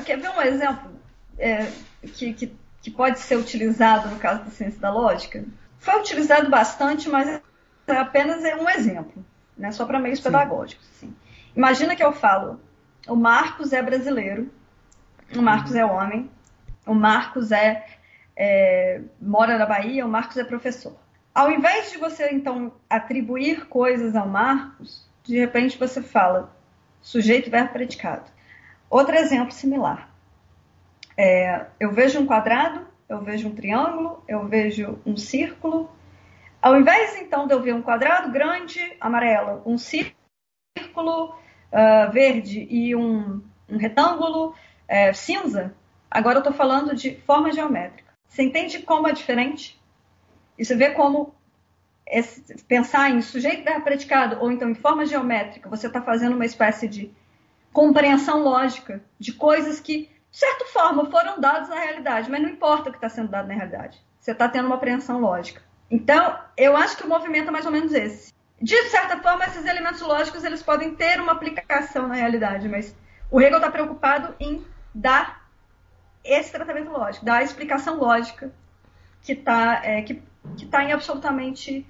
[0.03, 0.91] quer ver um exemplo
[1.37, 1.71] é,
[2.13, 5.43] que, que, que pode ser utilizado no caso da ciência da lógica?
[5.79, 7.41] Foi utilizado bastante, mas
[7.87, 9.23] é apenas um exemplo,
[9.57, 9.71] né?
[9.71, 10.25] só para meios Sim.
[10.25, 10.87] pedagógicos.
[10.95, 11.15] Assim.
[11.55, 12.59] Imagina que eu falo,
[13.07, 14.51] o Marcos é brasileiro,
[15.35, 15.77] o Marcos uhum.
[15.77, 16.31] é homem,
[16.85, 17.85] o Marcos é,
[18.35, 20.95] é, mora na Bahia, o Marcos é professor.
[21.33, 26.55] Ao invés de você, então, atribuir coisas ao Marcos, de repente você fala
[27.01, 28.34] sujeito, verbo, predicado.
[28.95, 30.09] Outro exemplo similar.
[31.17, 35.91] É, eu vejo um quadrado, eu vejo um triângulo, eu vejo um círculo.
[36.61, 40.05] Ao invés, então, de eu ver um quadrado grande, amarelo, um círculo
[41.35, 45.75] uh, verde e um, um retângulo uh, cinza,
[46.09, 48.13] agora eu estou falando de forma geométrica.
[48.29, 49.77] Você entende como é diferente?
[50.57, 51.35] E você vê como
[52.07, 56.45] esse, pensar em sujeito verbo predicado ou então em forma geométrica, você está fazendo uma
[56.45, 57.13] espécie de
[57.75, 62.89] compreensão lógica de coisas que de certa forma, foram dados na realidade, mas não importa
[62.89, 64.03] o que está sendo dado na realidade.
[64.19, 65.61] Você está tendo uma apreensão lógica.
[65.89, 68.33] Então, eu acho que o movimento é mais ou menos esse.
[68.61, 72.93] De certa forma, esses elementos lógicos eles podem ter uma aplicação na realidade, mas
[73.31, 75.47] o Hegel está preocupado em dar
[76.21, 78.51] esse tratamento lógico, dar a explicação lógica
[79.21, 80.21] que está é, que,
[80.57, 81.87] que tá em absolutamente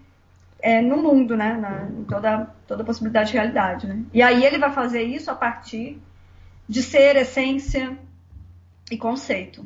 [0.60, 1.54] é, no mundo, né?
[1.54, 3.88] Na, em toda, toda possibilidade de realidade.
[3.88, 4.04] Né?
[4.14, 6.02] E aí ele vai fazer isso a partir
[6.68, 7.98] de ser, essência
[8.90, 9.66] e conceito.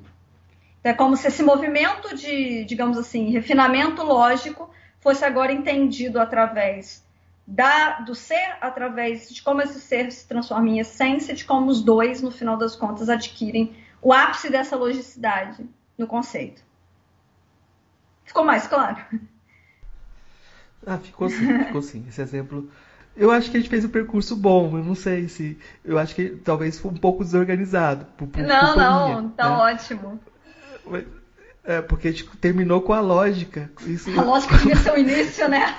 [0.84, 7.06] É como se esse movimento de, digamos assim, refinamento lógico fosse agora entendido através
[7.46, 11.82] da, do ser, através de como esse ser se transforma em essência, de como os
[11.82, 15.68] dois, no final das contas, adquirem o ápice dessa logicidade
[15.98, 16.64] no conceito.
[18.24, 19.04] Ficou mais claro?
[20.86, 22.06] Ah, ficou sim, ficou sim.
[22.08, 22.70] Esse exemplo.
[23.16, 25.58] Eu acho que a gente fez um percurso bom, eu não sei se.
[25.84, 28.06] Eu acho que talvez foi um pouco desorganizado.
[28.18, 29.56] Por, por, não, não, minha, tá né?
[29.74, 30.20] ótimo.
[31.64, 33.70] É, porque a gente terminou com a lógica.
[33.86, 34.18] Isso...
[34.18, 35.78] A lógica devia ser o início, né?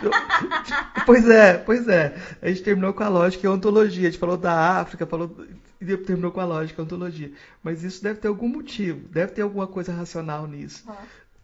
[1.06, 2.14] pois é, pois é.
[2.40, 4.06] A gente terminou com a lógica e a ontologia.
[4.06, 5.34] A gente falou da África, falou
[5.80, 7.32] e terminou com a lógica e a ontologia.
[7.62, 10.84] Mas isso deve ter algum motivo, deve ter alguma coisa racional nisso.
[10.86, 10.96] Ah.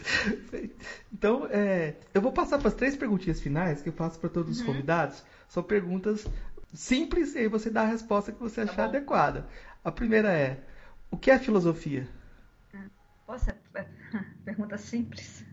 [1.12, 4.52] então, é, eu vou passar para as três perguntinhas finais que eu faço para todos
[4.52, 4.66] os uhum.
[4.66, 5.22] convidados.
[5.48, 6.26] São perguntas
[6.72, 9.46] simples e aí você dá a resposta que você tá achar tá adequada.
[9.84, 10.58] A primeira é:
[11.10, 12.08] o que é filosofia?
[13.26, 13.84] Poxa, é,
[14.44, 15.44] pergunta simples.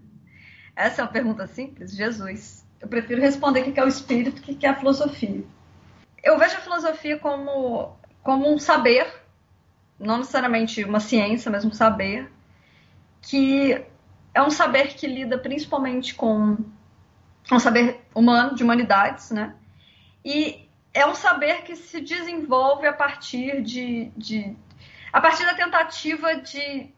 [0.76, 1.96] Essa é uma pergunta simples?
[1.96, 2.66] Jesus.
[2.80, 5.44] Eu prefiro responder o que é o espírito, o que é a filosofia.
[6.24, 9.12] Eu vejo a filosofia como, como um saber,
[10.00, 12.32] não necessariamente uma ciência, mas um saber,
[13.22, 13.84] que
[14.38, 16.58] é um saber que lida principalmente com
[17.52, 19.56] um saber humano, de humanidades, né?
[20.24, 24.56] E é um saber que se desenvolve a partir de, de
[25.12, 26.94] a partir da tentativa de,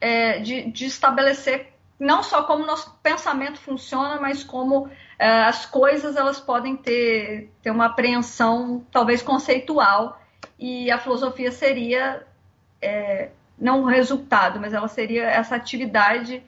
[0.00, 4.88] é, de, de, estabelecer não só como nosso pensamento funciona, mas como
[5.18, 10.22] é, as coisas elas podem ter, ter uma apreensão talvez conceitual
[10.56, 12.24] e a filosofia seria
[12.80, 16.44] é, não o resultado, mas ela seria essa atividade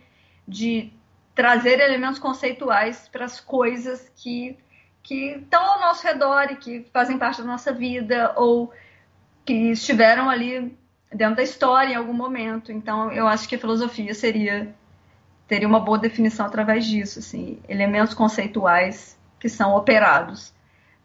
[0.53, 0.93] de
[1.35, 4.57] trazer elementos conceituais para as coisas que,
[5.03, 8.73] que estão ao nosso redor e que fazem parte da nossa vida ou
[9.45, 10.77] que estiveram ali
[11.13, 12.71] dentro da história em algum momento.
[12.71, 14.75] Então, eu acho que a filosofia seria
[15.49, 20.55] teria uma boa definição através disso, assim, elementos conceituais que são operados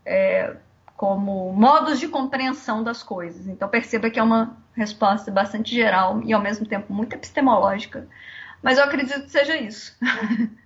[0.05, 0.55] é,
[0.95, 3.47] como modos de compreensão das coisas.
[3.47, 8.07] Então, perceba que é uma resposta bastante geral e, ao mesmo tempo, muito epistemológica
[8.61, 9.95] mas eu acredito que seja isso.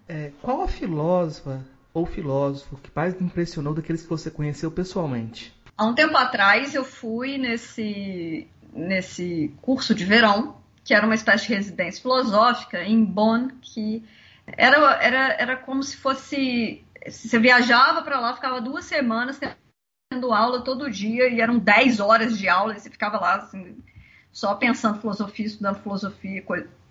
[0.07, 5.53] É, qual a filósofa ou filósofo que mais impressionou daqueles que você conheceu pessoalmente?
[5.77, 11.47] Há um tempo atrás eu fui nesse, nesse curso de verão, que era uma espécie
[11.47, 14.03] de residência filosófica em Bonn, que
[14.45, 16.83] era, era, era como se fosse.
[17.07, 19.39] Você viajava para lá, ficava duas semanas
[20.11, 23.77] tendo aula todo dia, e eram 10 horas de aula, e você ficava lá assim,
[24.31, 26.43] só pensando filosofia, estudando filosofia,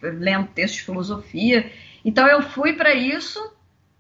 [0.03, 1.73] lendo texto de filosofia.
[2.05, 3.39] Então eu fui para isso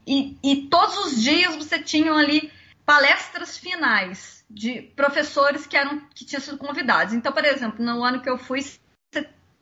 [0.07, 2.51] e, e, todos os dias você tinha ali
[2.85, 7.15] palestras finais de professores que eram que tinham sido convidados.
[7.15, 8.61] Então, por exemplo, no ano que eu fui,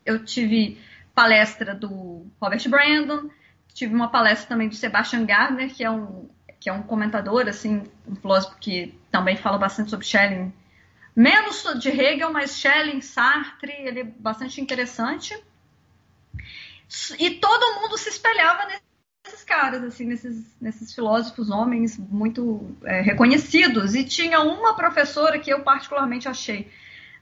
[0.06, 0.80] eu tive
[1.14, 3.28] palestra do Robert Brandon,
[3.74, 6.28] tive uma palestra também do Sebastian Gardner, que é um
[6.60, 10.52] que é um comentador assim, um filósofo que também fala bastante sobre Schelling,
[11.14, 15.36] menos de Hegel, mas Schelling, Sartre, ele é bastante interessante.
[17.18, 18.66] E todo mundo se espelhava
[19.26, 23.94] nesses caras, assim, nesses, nesses filósofos homens muito é, reconhecidos.
[23.94, 26.70] E tinha uma professora que eu particularmente achei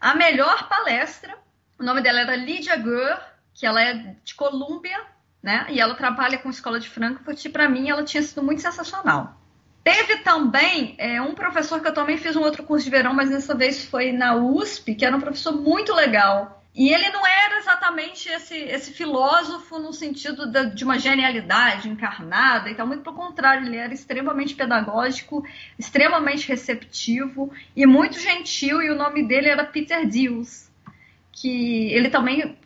[0.01, 1.36] a melhor palestra.
[1.78, 3.18] O nome dela era Lydia Gurr,
[3.52, 4.98] que ela é de Colômbia,
[5.43, 5.66] né?
[5.68, 7.44] E ela trabalha com a Escola de Frankfurt.
[7.44, 9.40] E para mim ela tinha sido muito sensacional.
[9.82, 13.30] Teve também é, um professor que eu também fiz um outro curso de verão, mas
[13.30, 16.64] dessa vez foi na USP, que era um professor muito legal.
[16.77, 22.69] E ele não era exatamente esse, esse filósofo no sentido de, de uma genialidade encarnada
[22.69, 25.43] e tal, muito pelo contrário, ele era extremamente pedagógico,
[25.78, 30.70] extremamente receptivo e muito gentil, e o nome dele era Peter Diels,
[31.32, 32.59] que ele também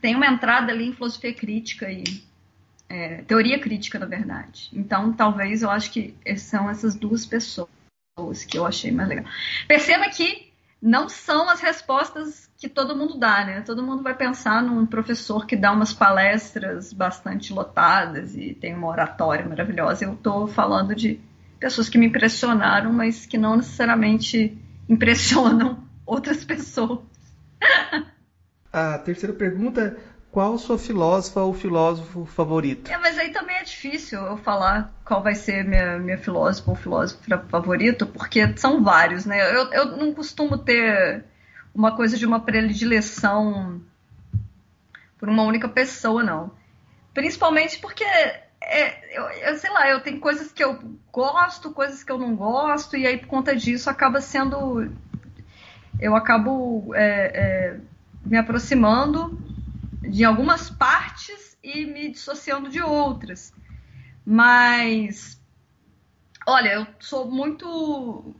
[0.00, 2.04] tem uma entrada ali em filosofia crítica e
[2.88, 4.70] é, teoria crítica, na verdade.
[4.72, 7.68] Então, talvez eu acho que são essas duas pessoas
[8.48, 9.24] que eu achei mais legal.
[9.66, 13.60] Perceba que não são as respostas que todo mundo dá, né?
[13.62, 18.88] Todo mundo vai pensar num professor que dá umas palestras bastante lotadas e tem uma
[18.88, 20.04] oratória maravilhosa.
[20.04, 21.20] Eu estou falando de
[21.58, 24.56] pessoas que me impressionaram, mas que não necessariamente
[24.88, 27.00] impressionam outras pessoas.
[28.72, 29.96] A terceira pergunta
[30.34, 32.90] qual sua filósofa ou filósofo favorito?
[32.90, 36.76] É, mas aí também é difícil eu falar qual vai ser minha, minha filósofa ou
[36.76, 39.40] filósofo favorito, porque são vários, né?
[39.54, 41.24] Eu, eu não costumo ter
[41.72, 43.80] uma coisa de uma predileção
[45.20, 46.50] por uma única pessoa, não.
[47.14, 50.76] Principalmente porque é, eu, eu, sei lá, eu tenho coisas que eu
[51.12, 54.90] gosto, coisas que eu não gosto, e aí por conta disso acaba sendo.
[56.00, 57.80] Eu acabo é, é,
[58.26, 59.53] me aproximando
[60.08, 63.52] de algumas partes e me dissociando de outras.
[64.24, 65.40] Mas,
[66.46, 68.34] olha, eu sou muito.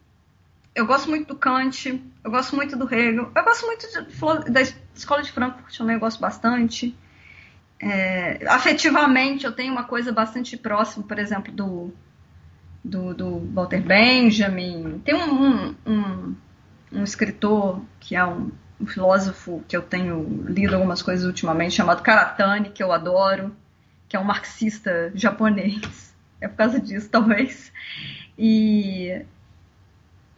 [0.74, 4.60] Eu gosto muito do Kant, eu gosto muito do Hegel, eu gosto muito de, da
[4.92, 6.96] escola de Frankfurt eu gosto bastante.
[7.80, 11.92] É, afetivamente, eu tenho uma coisa bastante próxima, por exemplo, do,
[12.82, 15.00] do, do Walter Benjamin.
[15.04, 16.36] Tem um, um, um,
[16.92, 18.50] um escritor que é um,
[18.80, 23.54] um, filósofo que eu tenho lido algumas coisas ultimamente, chamado Karatani, que eu adoro,
[24.08, 26.14] que é um marxista japonês.
[26.40, 27.72] É por causa disso, talvez.
[28.38, 29.24] E,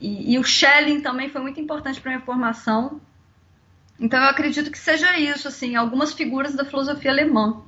[0.01, 3.01] e, e o Schelling também foi muito importante para minha formação.
[3.99, 7.63] Então eu acredito que seja isso, assim, algumas figuras da filosofia alemã.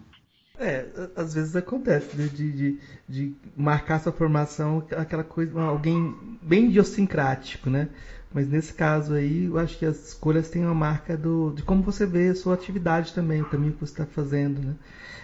[0.61, 2.27] É, às vezes acontece, né?
[2.27, 7.89] De, de, de marcar sua formação aquela coisa, alguém bem idiosincrático, né?
[8.33, 11.83] Mas nesse caso aí, eu acho que as escolhas têm uma marca do, de como
[11.83, 14.75] você vê a sua atividade também, o caminho que você está fazendo, né?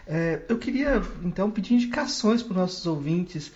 [0.06, 3.52] É, eu queria, então, pedir indicações para os nossos ouvintes,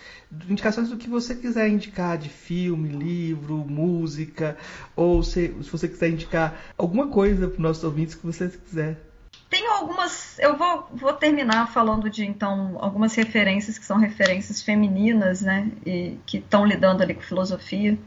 [0.48, 4.56] indicações do que você quiser indicar de filme, livro, música,
[4.96, 8.98] ou se, se você quiser indicar alguma coisa para os nossos ouvintes que você quiser.
[9.50, 10.38] Tenho algumas.
[10.38, 15.70] Eu vou, vou terminar falando de então algumas referências que são referências femininas, né?
[15.86, 17.98] E que estão lidando ali com filosofia.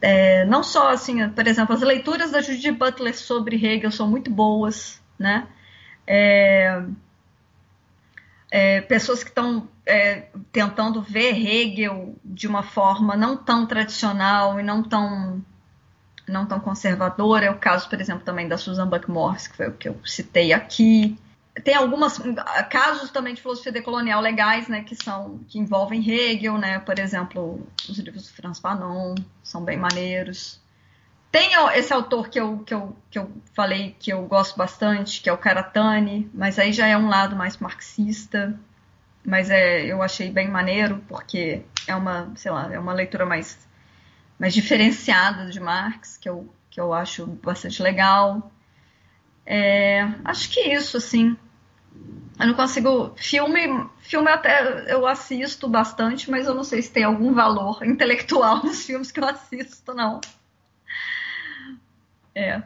[0.00, 4.30] É, não só assim, por exemplo, as leituras da Judith Butler sobre Hegel são muito
[4.30, 5.48] boas, né?
[6.06, 6.82] É,
[8.50, 14.62] é, pessoas que estão é, tentando ver Hegel de uma forma não tão tradicional e
[14.62, 15.44] não tão
[16.28, 17.46] não tão conservadora.
[17.46, 20.52] É o caso, por exemplo, também da Susan Buck-Morse, que foi o que eu citei
[20.52, 21.18] aqui.
[21.64, 22.18] Tem alguns
[22.70, 27.66] casos também de filosofia decolonial legais, né, que são que envolvem Hegel, né, por exemplo,
[27.88, 30.60] os livros do Franz Fanon são bem maneiros.
[31.30, 35.28] Tem esse autor que eu, que, eu, que eu falei que eu gosto bastante, que
[35.28, 38.58] é o Karatani, mas aí já é um lado mais marxista.
[39.24, 43.58] Mas é, eu achei bem maneiro, porque é uma, sei lá, é uma leitura mais,
[44.38, 48.50] mais diferenciada de Marx, que eu, que eu acho bastante legal.
[49.44, 51.36] É, acho que isso, assim.
[52.38, 53.12] Eu não consigo.
[53.16, 58.64] Filme, filme até eu assisto bastante, mas eu não sei se tem algum valor intelectual
[58.64, 60.20] nos filmes que eu assisto, não.
[62.34, 62.62] É.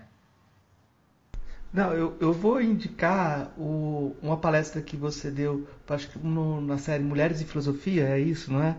[1.72, 6.76] Não, eu, eu vou indicar o, uma palestra que você deu, acho que no, na
[6.76, 8.76] série Mulheres e Filosofia, é isso, não é?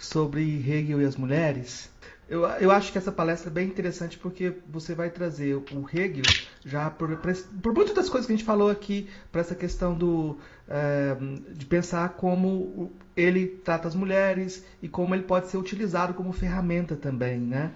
[0.00, 1.88] Sobre Hegel e as mulheres.
[2.28, 6.22] Eu, eu acho que essa palestra é bem interessante porque você vai trazer o Hegel
[6.64, 7.16] já por,
[7.62, 10.38] por muitas das coisas que a gente falou aqui, para essa questão do,
[10.68, 11.16] é,
[11.52, 16.96] de pensar como ele trata as mulheres e como ele pode ser utilizado como ferramenta
[16.96, 17.72] também, né?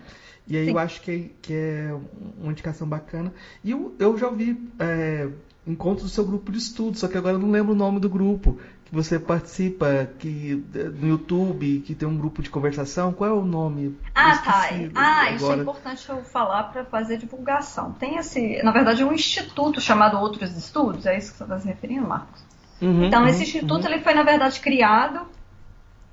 [0.46, 0.70] E aí Sim.
[0.70, 1.94] eu acho que é, que é
[2.40, 3.32] uma indicação bacana.
[3.62, 5.28] E eu, eu já ouvi é,
[5.66, 8.08] encontros do seu grupo de estudo, só que agora eu não lembro o nome do
[8.08, 8.58] grupo
[8.88, 10.64] que você participa que
[10.98, 13.12] no YouTube, que tem um grupo de conversação.
[13.12, 13.98] Qual é o nome?
[14.14, 14.68] Ah, tá.
[14.94, 15.34] Ah, agora.
[15.34, 17.92] isso é importante eu falar para fazer divulgação.
[17.92, 21.66] Tem esse, na verdade, um instituto chamado Outros Estudos, é isso que você está se
[21.66, 22.42] referindo, Marcos?
[22.80, 23.92] Uhum, então, uhum, esse instituto uhum.
[23.92, 25.26] ele foi, na verdade, criado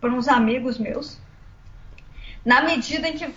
[0.01, 1.17] por uns amigos meus,
[2.43, 3.33] na medida em que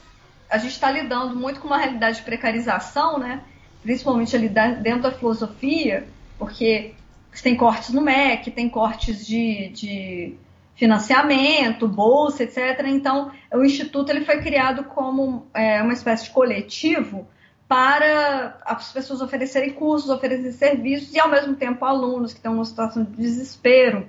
[0.51, 3.43] a gente está lidando muito com uma realidade de precarização, né?
[3.83, 6.09] principalmente ali dentro da filosofia,
[6.39, 6.95] porque
[7.43, 10.39] tem cortes no MEC, tem cortes de, de
[10.75, 12.85] financiamento, bolsa, etc.
[12.87, 17.27] Então, o Instituto ele foi criado como é, uma espécie de coletivo
[17.67, 22.65] para as pessoas oferecerem cursos, oferecerem serviços e, ao mesmo tempo, alunos que estão numa
[22.65, 24.09] situação de desespero,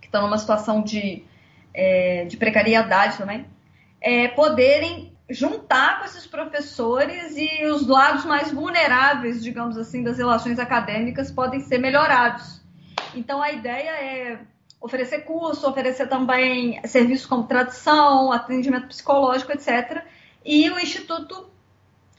[0.00, 1.24] que estão numa situação de,
[1.72, 3.46] é, de precariedade também,
[4.00, 10.58] é, poderem juntar com esses professores e os lados mais vulneráveis, digamos assim, das relações
[10.58, 12.60] acadêmicas podem ser melhorados.
[13.14, 14.38] Então a ideia é
[14.80, 20.04] oferecer curso, oferecer também serviços como tradução, atendimento psicológico, etc.
[20.44, 21.50] E o Instituto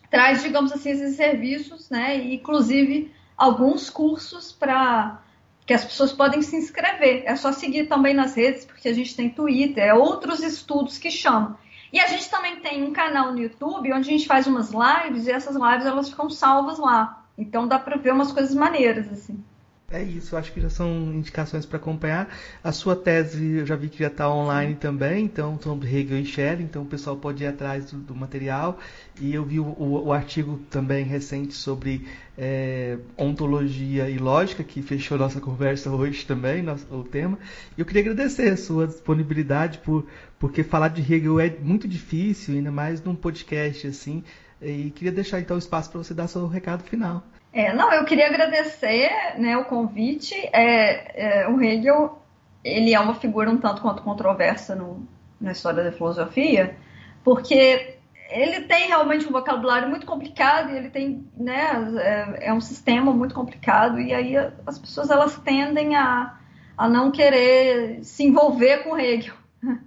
[0.09, 2.15] traz, digamos assim, esses serviços, né?
[2.33, 5.21] Inclusive alguns cursos para
[5.65, 7.23] que as pessoas podem se inscrever.
[7.25, 11.11] É só seguir também nas redes, porque a gente tem Twitter, é outros estudos que
[11.11, 11.57] chamam.
[11.91, 15.27] E a gente também tem um canal no YouTube onde a gente faz umas lives
[15.27, 17.23] e essas lives elas ficam salvas lá.
[17.37, 19.43] Então dá para ver umas coisas maneiras assim.
[19.89, 22.27] É isso, acho que já são indicações para acompanhar.
[22.61, 26.25] A sua tese eu já vi que já está online também, então sobre Hegel e
[26.25, 28.77] Schelling, então o pessoal pode ir atrás do, do material.
[29.21, 32.05] E eu vi o, o, o artigo também recente sobre
[32.37, 37.39] é, ontologia e lógica, que fechou nossa conversa hoje também, nosso, o tema.
[37.77, 40.05] E eu queria agradecer a sua disponibilidade, por,
[40.37, 44.21] porque falar de Hegel é muito difícil, ainda mais num podcast assim.
[44.61, 47.23] E queria deixar então o espaço para você dar seu recado final.
[47.53, 50.35] É, não, eu queria agradecer né, o convite.
[50.53, 52.21] É, é, o Hegel
[52.63, 55.07] ele é uma figura um tanto quanto controversa no,
[55.39, 56.75] na história da filosofia,
[57.23, 57.97] porque
[58.29, 61.69] ele tem realmente um vocabulário muito complicado e ele tem, né,
[61.99, 66.37] é, é, um sistema muito complicado e aí as pessoas elas tendem a,
[66.77, 69.35] a não querer se envolver com Hegel,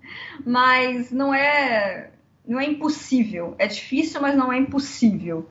[0.44, 2.10] mas não é
[2.46, 5.48] não é impossível, é difícil, mas não é impossível.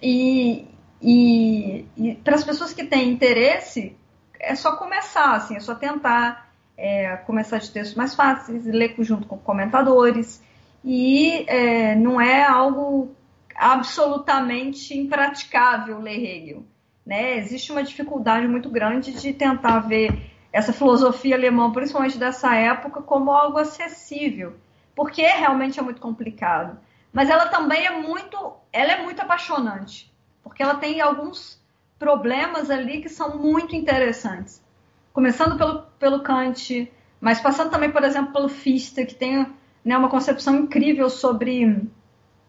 [0.00, 0.68] E,
[1.02, 3.96] e, e para as pessoas que têm interesse,
[4.38, 9.26] é só começar, assim, é só tentar é, começar de textos mais fáceis, ler junto
[9.26, 10.42] com comentadores,
[10.84, 13.14] e é, não é algo
[13.54, 16.64] absolutamente impraticável ler Hegel.
[17.04, 17.38] Né?
[17.38, 23.30] Existe uma dificuldade muito grande de tentar ver essa filosofia alemã, principalmente dessa época, como
[23.30, 24.54] algo acessível,
[24.94, 26.78] porque realmente é muito complicado.
[27.12, 30.09] Mas ela também é muito, ela é muito apaixonante
[30.42, 31.60] porque ela tem alguns
[31.98, 34.62] problemas ali que são muito interessantes.
[35.12, 36.90] Começando pelo, pelo Kant,
[37.20, 39.46] mas passando também, por exemplo, pelo Fichte, que tem
[39.84, 41.88] né, uma concepção incrível sobre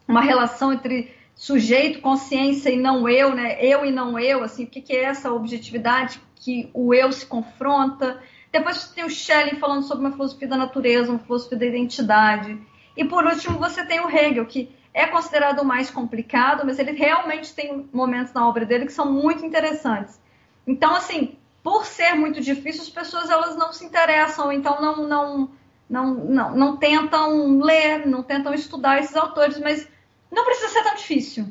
[0.08, 3.62] uma relação entre sujeito, consciência e não eu, né?
[3.64, 7.24] Eu e não eu, assim, o que, que é essa objetividade que o eu se
[7.24, 8.20] confronta.
[8.50, 12.58] Depois você tem o Schelling falando sobre uma filosofia da natureza, uma filosofia da identidade.
[12.96, 17.54] E por último você tem o Hegel, que é considerado mais complicado, mas ele realmente
[17.54, 20.20] tem momentos na obra dele que são muito interessantes.
[20.66, 25.50] Então, assim, por ser muito difícil, as pessoas elas não se interessam, então não, não,
[25.88, 29.88] não, não, não tentam ler, não tentam estudar esses autores, mas
[30.30, 31.46] não precisa ser tão difícil.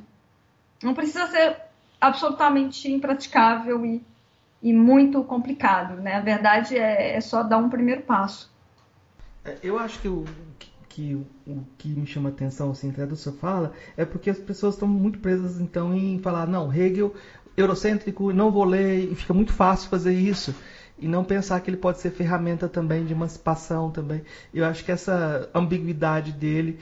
[0.83, 1.57] Não precisa ser
[1.99, 4.03] absolutamente impraticável e,
[4.61, 6.15] e muito complicado, né?
[6.15, 8.51] A verdade é, é só dar um primeiro passo.
[9.45, 10.25] É, eu acho que o
[10.93, 11.15] que
[11.47, 15.59] o que me chama atenção assim, sua fala é porque as pessoas estão muito presas
[15.59, 17.13] então em falar não Hegel
[17.55, 20.53] eurocêntrico não vou ler e fica muito fácil fazer isso.
[20.97, 24.21] E não pensar que ele pode ser ferramenta também de emancipação também.
[24.53, 26.77] Eu acho que essa ambiguidade dele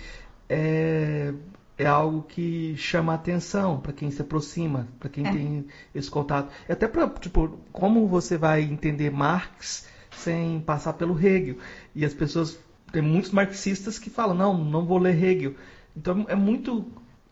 [0.49, 1.33] é,
[1.77, 5.31] é algo que chama atenção para quem se aproxima para quem é.
[5.31, 5.65] tem
[5.95, 6.51] esse contato.
[6.67, 11.57] E até para tipo como você vai entender Marx sem passar pelo Hegel?
[11.95, 12.59] E as pessoas
[12.91, 15.55] tem muitos marxistas que falam, não, não vou ler Hegel.
[15.95, 16.85] Então é muito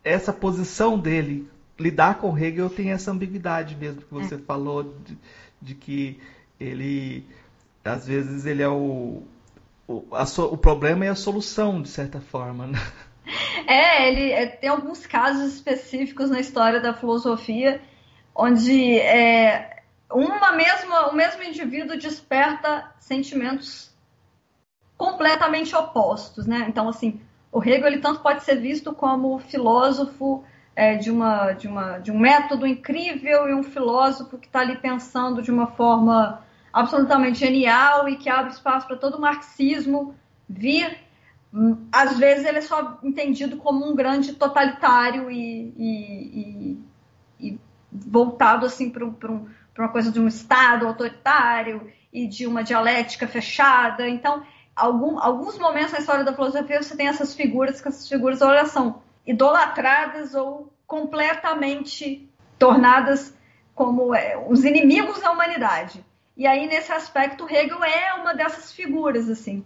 [0.03, 1.47] essa posição dele.
[1.79, 4.39] Lidar com Hegel tem essa ambiguidade mesmo que você é.
[4.39, 5.17] falou de,
[5.61, 6.19] de, que
[6.59, 7.23] ele
[7.85, 9.21] às vezes ele é o
[9.87, 12.67] o, a, o problema é a solução de certa forma.
[12.67, 12.79] Né?
[13.67, 17.81] É, ele é, tem alguns casos específicos na história da filosofia
[18.33, 23.91] onde é, uma mesma, o mesmo indivíduo desperta sentimentos
[24.97, 26.65] completamente opostos, né?
[26.67, 27.21] Então, assim,
[27.51, 30.43] o Hegel ele tanto pode ser visto como filósofo
[30.75, 34.77] é, de, uma, de, uma, de um método incrível e um filósofo que está ali
[34.77, 36.43] pensando de uma forma
[36.73, 40.15] absolutamente genial e que abre espaço para todo o marxismo
[40.47, 40.97] vir.
[41.91, 46.79] Às vezes ele é só entendido como um grande totalitário e, e,
[47.39, 47.59] e, e
[47.91, 49.47] voltado assim para um,
[49.77, 54.07] uma coisa de um Estado autoritário e de uma dialética fechada.
[54.07, 54.43] Então,
[54.77, 58.65] algum, alguns momentos na história da filosofia você tem essas figuras, que essas figuras olha,
[58.65, 63.33] são idolatradas ou completamente tornadas
[63.75, 66.03] como é, os inimigos da humanidade.
[66.35, 69.65] E aí, nesse aspecto, Hegel é uma dessas figuras, assim.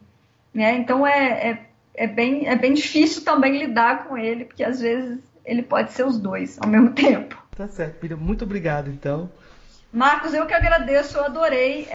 [0.53, 0.75] Né?
[0.75, 5.19] Então, é, é, é, bem, é bem difícil também lidar com ele, porque às vezes
[5.45, 7.41] ele pode ser os dois ao mesmo tempo.
[7.55, 8.17] Tá certo, Miriam.
[8.17, 9.29] Muito obrigado, então.
[9.91, 11.89] Marcos, eu que agradeço, eu adorei.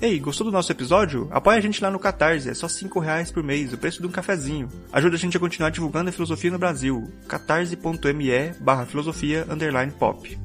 [0.00, 1.26] Ei, gostou do nosso episódio?
[1.28, 4.06] Apoie a gente lá no Catarse, é só 5 reais por mês, o preço de
[4.06, 4.68] um cafezinho.
[4.92, 7.10] Ajuda a gente a continuar divulgando a filosofia no Brasil.
[7.26, 10.38] catarse.me barra filosofia underline pop.